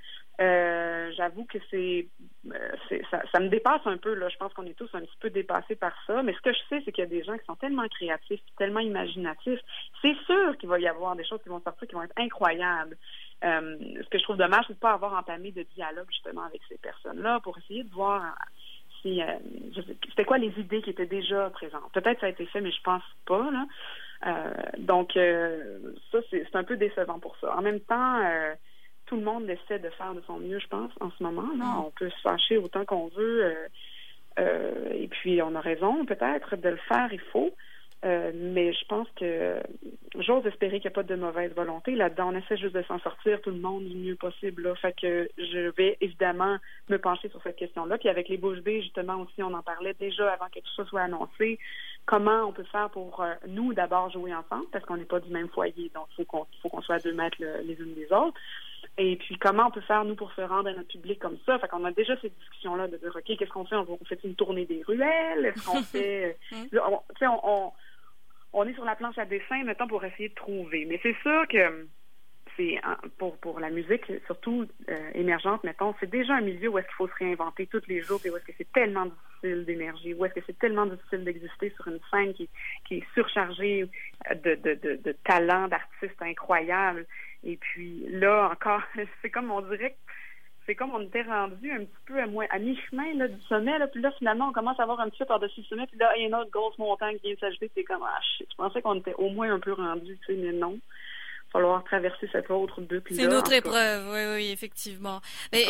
Euh, 0.41 1.11
j'avoue 1.17 1.45
que 1.47 1.59
c'est, 1.73 2.07
euh, 2.53 3.01
ça, 3.11 3.41
me 3.41 3.49
dépasse 3.49 3.81
un 3.87 3.97
peu. 3.97 4.15
Là. 4.15 4.29
Je 4.29 4.37
pense 4.37 4.55
qu'on 4.55 4.67
est 4.67 4.79
tous 4.79 4.89
un 4.95 5.01
petit 5.01 5.17
peu 5.19 5.31
dépassés 5.31 5.75
par 5.75 5.93
ça. 6.07 6.23
Mais 6.23 6.33
ce 6.35 6.41
que 6.41 6.53
je 6.53 6.59
sais, 6.69 6.83
c'est 6.85 6.93
qu'il 6.93 7.03
y 7.03 7.07
a 7.07 7.11
des 7.11 7.25
gens 7.25 7.37
qui 7.37 7.45
sont 7.47 7.57
tellement 7.57 7.89
créatifs, 7.89 8.41
tellement 8.57 8.79
imaginatifs. 8.79 9.61
C'est 10.01 10.17
sûr 10.27 10.57
qu'il 10.59 10.69
va 10.69 10.79
y 10.79 10.87
avoir 10.87 11.17
des 11.17 11.25
choses 11.25 11.43
qui 11.43 11.49
vont 11.49 11.61
sortir 11.61 11.89
qui 11.89 11.97
vont 11.97 12.05
être 12.05 12.17
incroyables. 12.17 12.97
Euh, 13.43 13.77
ce 14.05 14.09
que 14.09 14.19
je 14.19 14.23
trouve 14.23 14.37
dommage, 14.37 14.67
c'est 14.69 14.75
de 14.75 14.79
pas 14.79 14.93
avoir 14.93 15.15
entamé 15.15 15.51
de 15.51 15.65
dialogue 15.75 16.09
justement 16.11 16.43
avec 16.43 16.61
ces 16.69 16.79
personnes-là 16.79 17.41
pour 17.41 17.59
essayer 17.59 17.83
de 17.83 17.91
voir 17.91 18.37
si 19.03 19.21
c'était 20.09 20.25
quoi 20.25 20.39
les 20.39 20.53
idées 20.59 20.83
qui 20.83 20.91
étaient 20.91 21.07
déjà 21.07 21.51
présentes? 21.51 21.93
Peut-être 21.93 22.21
ça 22.21 22.27
a 22.27 22.31
été 22.31 22.47
fait, 22.47 22.61
mais 22.61 22.73
je 22.73 22.83
pense 22.83 23.03
pas. 23.27 23.51
Là. 23.51 23.67
donc 24.79 25.13
ça, 25.15 26.19
c'est 26.31 26.57
un 26.57 26.65
peu 26.65 26.77
décevant 26.77 27.19
pour 27.19 27.37
ça. 27.39 27.57
En 27.57 27.63
même 27.63 27.81
temps, 27.81 28.23
tout 29.09 29.17
le 29.17 29.23
monde 29.23 29.49
essaie 29.49 29.79
de 29.79 29.89
faire 29.91 30.15
de 30.15 30.23
son 30.27 30.39
mieux, 30.39 30.59
je 30.59 30.69
pense, 30.69 30.93
en 31.01 31.11
ce 31.11 31.23
moment. 31.23 31.49
Là. 31.57 31.65
Mm. 31.65 31.85
On 31.87 31.91
peut 31.91 32.11
se 32.11 32.21
fâcher 32.21 32.59
autant 32.59 32.85
qu'on 32.85 33.09
veut. 33.09 33.45
Euh, 33.45 33.69
euh, 34.39 34.91
et 34.93 35.09
puis, 35.09 35.41
on 35.43 35.55
a 35.55 35.61
raison, 35.61 36.05
peut-être, 36.05 36.57
de 36.57 36.69
le 36.69 36.77
faire, 36.89 37.09
il 37.13 37.21
faut. 37.33 37.51
Euh, 38.05 38.31
mais 38.33 38.73
je 38.73 38.85
pense 38.85 39.09
que 39.17 39.61
j'ose 40.17 40.47
espérer 40.47 40.79
qu'il 40.79 40.89
n'y 40.89 40.95
a 40.95 40.95
pas 40.95 41.03
de 41.03 41.17
mauvaise 41.17 41.53
volonté 41.55 41.97
là-dedans. 41.97 42.33
On 42.33 42.37
essaie 42.37 42.57
juste 42.57 42.75
de 42.75 42.83
s'en 42.83 43.01
sortir 43.01 43.41
tout 43.41 43.51
le 43.51 43.59
monde 43.59 43.85
du 43.85 43.97
mieux 43.97 44.15
possible. 44.15 44.63
Là. 44.63 44.75
Fait 44.77 44.93
que 44.93 45.29
je 45.37 45.71
vais 45.77 45.97
évidemment 46.01 46.59
me 46.89 46.99
pencher 46.99 47.29
sur 47.29 47.43
cette 47.43 47.57
question-là. 47.57 47.99
Puis 47.99 48.09
avec 48.09 48.29
les 48.29 48.37
bouches 48.37 48.61
B, 48.61 48.81
justement 48.83 49.17
aussi, 49.17 49.43
on 49.43 49.53
en 49.53 49.63
parlait 49.63 49.95
déjà 49.99 50.33
avant 50.33 50.47
que 50.47 50.61
tout 50.61 50.75
ça 50.77 50.85
soit 50.85 51.03
annoncé. 51.03 51.59
Comment 52.07 52.45
on 52.47 52.53
peut 52.53 52.65
faire 52.71 52.89
pour 52.91 53.25
nous 53.49 53.75
d'abord 53.75 54.11
jouer 54.11 54.33
ensemble, 54.33 54.67
parce 54.73 54.85
qu'on 54.85 54.97
n'est 54.97 55.05
pas 55.05 55.21
du 55.21 55.31
même 55.31 55.49
foyer, 55.49 55.91
donc 55.95 56.07
il 56.17 56.25
faut 56.25 56.69
qu'on 56.71 56.81
soit 56.81 56.95
à 56.95 56.99
deux 57.01 57.13
mètres 57.13 57.37
les 57.39 57.75
unes 57.75 57.95
des 57.95 58.11
autres. 58.13 58.39
Et 58.97 59.17
puis, 59.17 59.39
comment 59.39 59.67
on 59.67 59.71
peut 59.71 59.81
faire, 59.83 60.05
nous, 60.05 60.17
pour 60.17 60.33
se 60.33 60.41
rendre 60.41 60.69
à 60.69 60.73
notre 60.73 60.89
public 60.89 61.21
comme 61.21 61.39
ça? 61.47 61.59
Fait 61.59 61.69
qu'on 61.69 61.85
a 61.85 61.93
déjà 61.93 62.17
cette 62.21 62.37
discussion-là 62.37 62.89
de 62.89 62.97
dire, 62.97 63.13
OK, 63.15 63.37
qu'est-ce 63.37 63.51
qu'on 63.51 63.65
fait? 63.65 63.77
On, 63.77 63.99
fait 64.05 64.19
une 64.25 64.35
tournée 64.35 64.67
des 64.67 64.83
ruelles? 64.83 65.47
Est-ce 65.47 65.65
qu'on 65.65 65.83
fait... 65.83 66.37
Euh, 66.53 66.57
tu 66.71 66.79
sais, 67.19 67.27
on, 67.29 67.73
on, 68.53 68.67
est 68.67 68.75
sur 68.75 68.85
la 68.85 68.97
planche 68.97 69.19
à 69.19 69.25
dessin, 69.25 69.65
maintenant, 69.65 69.89
pour 69.89 70.05
essayer 70.05 70.29
de 70.29 70.35
trouver. 70.35 70.85
Mais 70.87 70.99
c'est 71.03 71.17
sûr 71.23 71.47
que 71.49 71.87
c'est 72.57 72.81
pour, 73.19 73.39
pour 73.39 73.61
la 73.61 73.71
musique, 73.71 74.05
surtout 74.27 74.67
euh, 74.89 75.11
émergente, 75.15 75.63
mettons, 75.65 75.95
c'est 76.01 76.11
déjà 76.11 76.35
un 76.35 76.41
milieu 76.41 76.69
où 76.69 76.79
est-ce 76.79 76.87
qu'il 76.89 76.97
faut 76.97 77.09
se 77.09 77.15
réinventer 77.15 77.67
tous 77.69 77.83
les 77.87 78.03
jours, 78.03 78.21
et 78.25 78.31
où 78.31 78.37
est-ce 78.37 78.45
que 78.45 78.53
c'est 78.59 78.73
tellement 78.73 79.07
difficile 79.07 79.65
d'énergie, 79.65 80.15
où 80.15 80.25
est-ce 80.25 80.35
que 80.35 80.41
c'est 80.47 80.59
tellement 80.59 80.87
difficile 80.87 81.25
d'exister 81.25 81.71
sur 81.77 81.87
une 81.89 82.01
scène 82.11 82.35
qui, 82.35 82.49
qui 82.87 82.97
est 82.97 83.07
surchargée 83.15 83.89
de, 84.45 84.55
de, 84.57 84.75
de, 84.75 84.97
de 84.97 85.13
talents 85.25 85.69
d'artistes 85.69 86.21
incroyables. 86.21 87.07
Et 87.45 87.57
puis 87.57 88.07
là 88.11 88.51
encore, 88.53 88.83
c'est 89.23 89.31
comme 89.31 89.51
on 89.51 89.61
dirait 89.63 89.97
c'est 90.69 90.75
comme 90.75 90.95
on 90.95 91.01
était 91.01 91.23
rendu 91.23 91.73
un 91.73 91.79
petit 91.79 92.05
peu 92.05 92.21
à, 92.21 92.27
à 92.51 92.59
mi-chemin 92.59 93.27
du 93.27 93.43
sommet, 93.49 93.73
puis 93.91 94.03
là, 94.03 94.13
finalement, 94.19 94.49
on 94.49 94.53
commence 94.53 94.79
à 94.79 94.83
avoir 94.83 95.01
un 95.01 95.09
petit 95.09 95.21
peu 95.21 95.25
par-dessus 95.25 95.63
le 95.63 95.67
sommet, 95.67 95.87
puis 95.87 95.99
là, 95.99 96.13
il 96.15 96.21
y 96.21 96.25
a 96.27 96.29
une 96.29 96.35
autre 96.35 96.51
grosse 96.51 96.77
montagne 96.77 97.17
qui 97.19 97.29
vient 97.29 97.37
s'ajouter, 97.41 97.71
c'est 97.75 97.85
comme, 97.85 98.03
ah, 98.03 98.21
je 98.39 98.55
pensais 98.55 98.83
qu'on 98.83 98.97
était 98.97 99.15
au 99.15 99.31
moins 99.31 99.51
un 99.51 99.61
peu 99.61 99.73
rendu, 99.73 100.19
tu 100.19 100.35
sais, 100.35 100.39
mais 100.39 100.53
non 100.53 100.79
falloir 101.53 101.83
traverser 101.85 102.29
cette 102.31 102.51
autre 102.51 102.81
boucle. 102.81 103.15
C'est 103.15 103.25
une 103.25 103.33
autre 103.33 103.53
épreuve, 103.53 104.09
oui, 104.13 104.35
oui, 104.35 104.51
effectivement. 104.53 105.21
Mais 105.53 105.65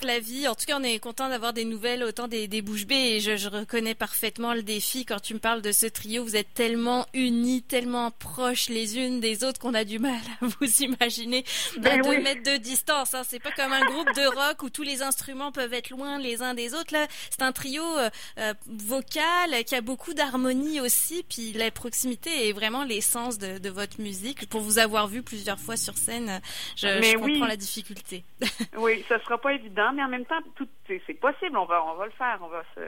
Flavie, 0.00 0.48
en 0.48 0.54
tout 0.54 0.64
cas, 0.66 0.78
on 0.78 0.82
est 0.82 0.98
content 0.98 1.28
d'avoir 1.28 1.52
des 1.52 1.64
nouvelles 1.64 2.02
autant 2.02 2.26
des, 2.26 2.48
des 2.48 2.62
bouches 2.62 2.86
bées 2.86 2.94
et 2.94 3.20
je, 3.20 3.36
je, 3.36 3.48
reconnais 3.48 3.94
parfaitement 3.94 4.54
le 4.54 4.62
défi 4.62 5.04
quand 5.04 5.20
tu 5.20 5.34
me 5.34 5.38
parles 5.38 5.60
de 5.60 5.72
ce 5.72 5.86
trio. 5.86 6.24
Vous 6.24 6.36
êtes 6.36 6.54
tellement 6.54 7.06
unis, 7.12 7.62
tellement 7.62 8.10
proches 8.10 8.68
les 8.68 8.98
unes 8.98 9.20
des 9.20 9.44
autres 9.44 9.60
qu'on 9.60 9.74
a 9.74 9.84
du 9.84 9.98
mal 9.98 10.20
à 10.40 10.46
vous 10.60 10.82
imaginer 10.82 11.44
à 11.76 11.80
ben 11.80 12.02
deux 12.02 12.22
mètres 12.22 12.50
de 12.50 12.56
distance. 12.56 13.14
Hein. 13.14 13.22
C'est 13.26 13.40
pas 13.40 13.52
comme 13.52 13.72
un 13.72 13.84
groupe 13.84 14.14
de 14.14 14.26
rock 14.26 14.62
où 14.62 14.70
tous 14.70 14.82
les 14.82 15.02
instruments 15.02 15.52
peuvent 15.52 15.74
être 15.74 15.90
loin 15.90 16.18
les 16.18 16.42
uns 16.42 16.54
des 16.54 16.74
autres. 16.74 16.92
Là, 16.92 17.06
c'est 17.30 17.42
un 17.42 17.52
trio 17.52 17.82
euh, 17.98 18.08
euh 18.38 18.54
vocal 18.66 19.64
qui 19.66 19.74
a 19.74 19.80
beaucoup 19.80 20.14
d'harmonie 20.14 20.80
aussi. 20.80 21.24
Puis 21.28 21.52
la 21.52 21.70
proximité 21.70 22.48
est 22.48 22.52
vraiment 22.52 22.84
l'essence 22.84 23.38
de, 23.38 23.58
de 23.58 23.68
votre 23.68 24.00
musique. 24.00 24.48
Pour 24.48 24.60
vous 24.60 24.78
avoir 24.78 25.09
vu 25.10 25.22
plusieurs 25.22 25.58
fois 25.58 25.76
sur 25.76 25.94
scène. 25.94 26.40
Je, 26.76 27.16
comprends 27.16 27.46
la 27.46 27.56
difficulté. 27.56 28.24
oui, 28.76 29.04
ça 29.08 29.18
sera 29.20 29.38
pas 29.38 29.52
évident, 29.52 29.92
mais 29.92 30.02
en 30.02 30.08
même 30.08 30.24
temps, 30.24 30.40
tout 30.56 30.68
c'est 30.86 31.14
possible. 31.14 31.56
On 31.56 31.66
va, 31.66 31.84
on 31.84 31.94
va 31.94 32.06
le 32.06 32.12
faire. 32.12 32.38
On 32.42 32.48
va 32.48 32.62
se, 32.74 32.80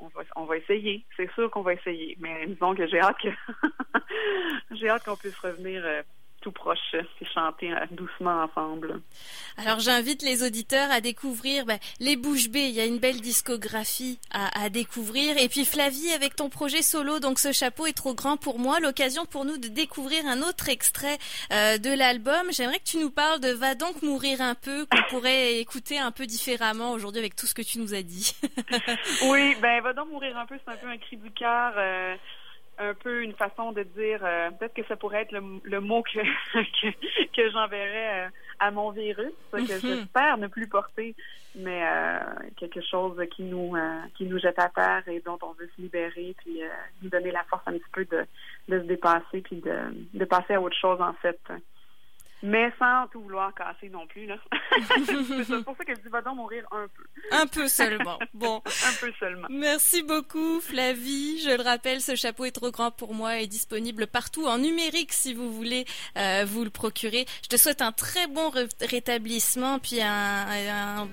on, 0.00 0.08
va, 0.08 0.22
on 0.36 0.44
va 0.44 0.56
essayer. 0.56 1.04
C'est 1.16 1.30
sûr 1.32 1.50
qu'on 1.50 1.62
va 1.62 1.74
essayer. 1.74 2.16
Mais 2.20 2.46
disons 2.46 2.74
que 2.74 2.86
j'ai 2.86 3.00
hâte 3.00 3.16
que 3.22 3.28
j'ai 4.72 4.88
hâte 4.88 5.04
qu'on 5.04 5.16
puisse 5.16 5.38
revenir. 5.38 5.82
Euh, 5.84 6.02
tout 6.40 6.52
proche 6.52 6.94
et 6.94 7.26
chanter 7.26 7.72
euh, 7.72 7.86
doucement 7.90 8.44
ensemble. 8.44 9.00
Alors 9.56 9.80
j'invite 9.80 10.22
les 10.22 10.42
auditeurs 10.42 10.90
à 10.90 11.00
découvrir 11.00 11.66
ben, 11.66 11.78
les 11.98 12.16
Bouches 12.16 12.48
B. 12.48 12.56
Il 12.56 12.70
y 12.70 12.80
a 12.80 12.86
une 12.86 12.98
belle 12.98 13.20
discographie 13.20 14.18
à, 14.32 14.64
à, 14.64 14.70
découvrir. 14.70 15.36
Et 15.38 15.48
puis 15.48 15.64
Flavie, 15.64 16.12
avec 16.12 16.36
ton 16.36 16.48
projet 16.48 16.82
solo, 16.82 17.20
donc 17.20 17.38
ce 17.38 17.52
chapeau 17.52 17.86
est 17.86 17.96
trop 17.96 18.14
grand 18.14 18.36
pour 18.36 18.58
moi, 18.58 18.80
l'occasion 18.80 19.26
pour 19.26 19.44
nous 19.44 19.58
de 19.58 19.68
découvrir 19.68 20.26
un 20.26 20.42
autre 20.42 20.68
extrait 20.68 21.18
euh, 21.52 21.78
de 21.78 21.90
l'album. 21.90 22.50
J'aimerais 22.50 22.78
que 22.78 22.84
tu 22.84 22.98
nous 22.98 23.10
parles 23.10 23.40
de 23.40 23.50
Va 23.50 23.74
donc 23.74 24.02
mourir 24.02 24.40
un 24.40 24.54
peu, 24.54 24.86
qu'on 24.86 25.02
pourrait 25.10 25.58
écouter 25.58 25.98
un 25.98 26.10
peu 26.10 26.26
différemment 26.26 26.92
aujourd'hui 26.92 27.20
avec 27.20 27.36
tout 27.36 27.46
ce 27.46 27.54
que 27.54 27.62
tu 27.62 27.78
nous 27.78 27.94
as 27.94 28.02
dit. 28.02 28.34
oui, 29.24 29.54
ben 29.60 29.82
Va 29.82 29.92
donc 29.92 30.10
mourir 30.10 30.36
un 30.38 30.46
peu, 30.46 30.56
c'est 30.64 30.72
un 30.72 30.76
peu 30.76 30.88
un 30.88 30.98
cri 30.98 31.16
du 31.16 31.30
cœur. 31.32 31.74
Euh, 31.76 32.16
un 32.80 32.94
peu 32.94 33.22
une 33.22 33.34
façon 33.34 33.72
de 33.72 33.82
dire, 33.82 34.20
euh, 34.24 34.50
peut-être 34.52 34.74
que 34.74 34.84
ça 34.86 34.96
pourrait 34.96 35.22
être 35.22 35.32
le, 35.32 35.80
mot 35.80 36.02
que, 36.14 36.20
que, 37.36 37.50
j'enverrais 37.50 38.26
euh, 38.26 38.28
à 38.58 38.70
mon 38.70 38.90
virus, 38.90 39.32
que 39.52 39.60
mhm. 39.60 39.66
j'espère 39.66 40.38
ne 40.38 40.46
plus 40.46 40.66
porter, 40.66 41.14
mais 41.54 41.86
euh, 41.86 42.20
quelque 42.56 42.80
chose 42.80 43.20
qui 43.36 43.42
nous 43.42 43.74
qui 44.16 44.24
nous 44.24 44.38
jette 44.38 44.58
à 44.58 44.68
terre 44.70 45.02
et 45.08 45.20
dont 45.20 45.38
on 45.42 45.52
veut 45.52 45.68
se 45.76 45.82
libérer, 45.82 46.34
puis 46.38 46.62
nous 47.02 47.10
donner 47.10 47.30
la 47.30 47.44
force 47.44 47.62
un 47.66 47.72
petit 47.72 47.90
peu 47.92 48.04
de, 48.06 48.26
de 48.68 48.80
se 48.80 48.86
dépasser, 48.86 49.42
puis 49.42 49.56
de, 49.56 49.76
de 50.14 50.24
passer 50.24 50.54
à 50.54 50.60
autre 50.60 50.76
chose 50.76 51.00
en 51.00 51.12
fait 51.14 51.40
mais 52.42 52.72
sans 52.78 53.06
tout 53.08 53.20
vouloir 53.20 53.54
casser 53.54 53.88
non 53.90 54.06
plus. 54.06 54.26
là. 54.26 54.36
c'est 55.06 55.64
pour 55.64 55.76
ça 55.76 55.84
que 55.84 55.94
je 55.94 56.00
dis, 56.00 56.08
va 56.08 56.22
donc 56.22 56.36
mourir 56.36 56.64
un 56.72 56.86
peu. 56.88 57.04
Un 57.32 57.46
peu 57.46 57.68
seulement. 57.68 58.18
Bon. 58.34 58.62
un 58.66 58.92
peu 59.00 59.12
seulement. 59.18 59.46
Merci 59.50 60.02
beaucoup, 60.02 60.60
Flavie. 60.60 61.40
Je 61.40 61.56
le 61.56 61.62
rappelle, 61.62 62.00
ce 62.00 62.14
chapeau 62.14 62.44
est 62.44 62.52
trop 62.52 62.70
grand 62.70 62.90
pour 62.90 63.14
moi 63.14 63.38
est 63.38 63.46
disponible 63.46 64.06
partout 64.06 64.46
en 64.46 64.58
numérique 64.58 65.12
si 65.12 65.34
vous 65.34 65.52
voulez 65.52 65.84
euh, 66.16 66.44
vous 66.46 66.64
le 66.64 66.70
procurer. 66.70 67.26
Je 67.42 67.48
te 67.48 67.56
souhaite 67.56 67.82
un 67.82 67.92
très 67.92 68.26
bon 68.26 68.50
rétablissement, 68.80 69.78
puis 69.78 70.00
un, 70.00 71.08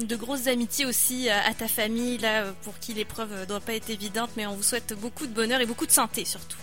de 0.00 0.16
grosses 0.16 0.46
amitiés 0.46 0.86
aussi 0.86 1.28
euh, 1.28 1.34
à 1.46 1.54
ta 1.54 1.68
famille, 1.68 2.18
là, 2.18 2.52
pour 2.62 2.78
qui 2.78 2.94
l'épreuve 2.94 3.40
ne 3.40 3.44
doit 3.44 3.60
pas 3.60 3.74
être 3.74 3.90
évidente, 3.90 4.30
mais 4.36 4.46
on 4.46 4.54
vous 4.54 4.62
souhaite 4.62 4.94
beaucoup 5.00 5.26
de 5.26 5.32
bonheur 5.32 5.60
et 5.60 5.66
beaucoup 5.66 5.86
de 5.86 5.90
santé 5.90 6.24
surtout. 6.24 6.58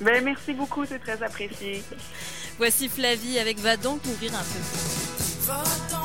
Ben, 0.00 0.24
merci 0.24 0.52
beaucoup, 0.52 0.84
c'est 0.86 0.98
très 0.98 1.22
apprécié. 1.22 1.82
Voici 2.58 2.88
Flavie 2.88 3.38
avec 3.38 3.58
Va 3.58 3.76
donc 3.76 4.04
mourir 4.04 4.32
un 4.34 4.42
peu. 4.42 5.99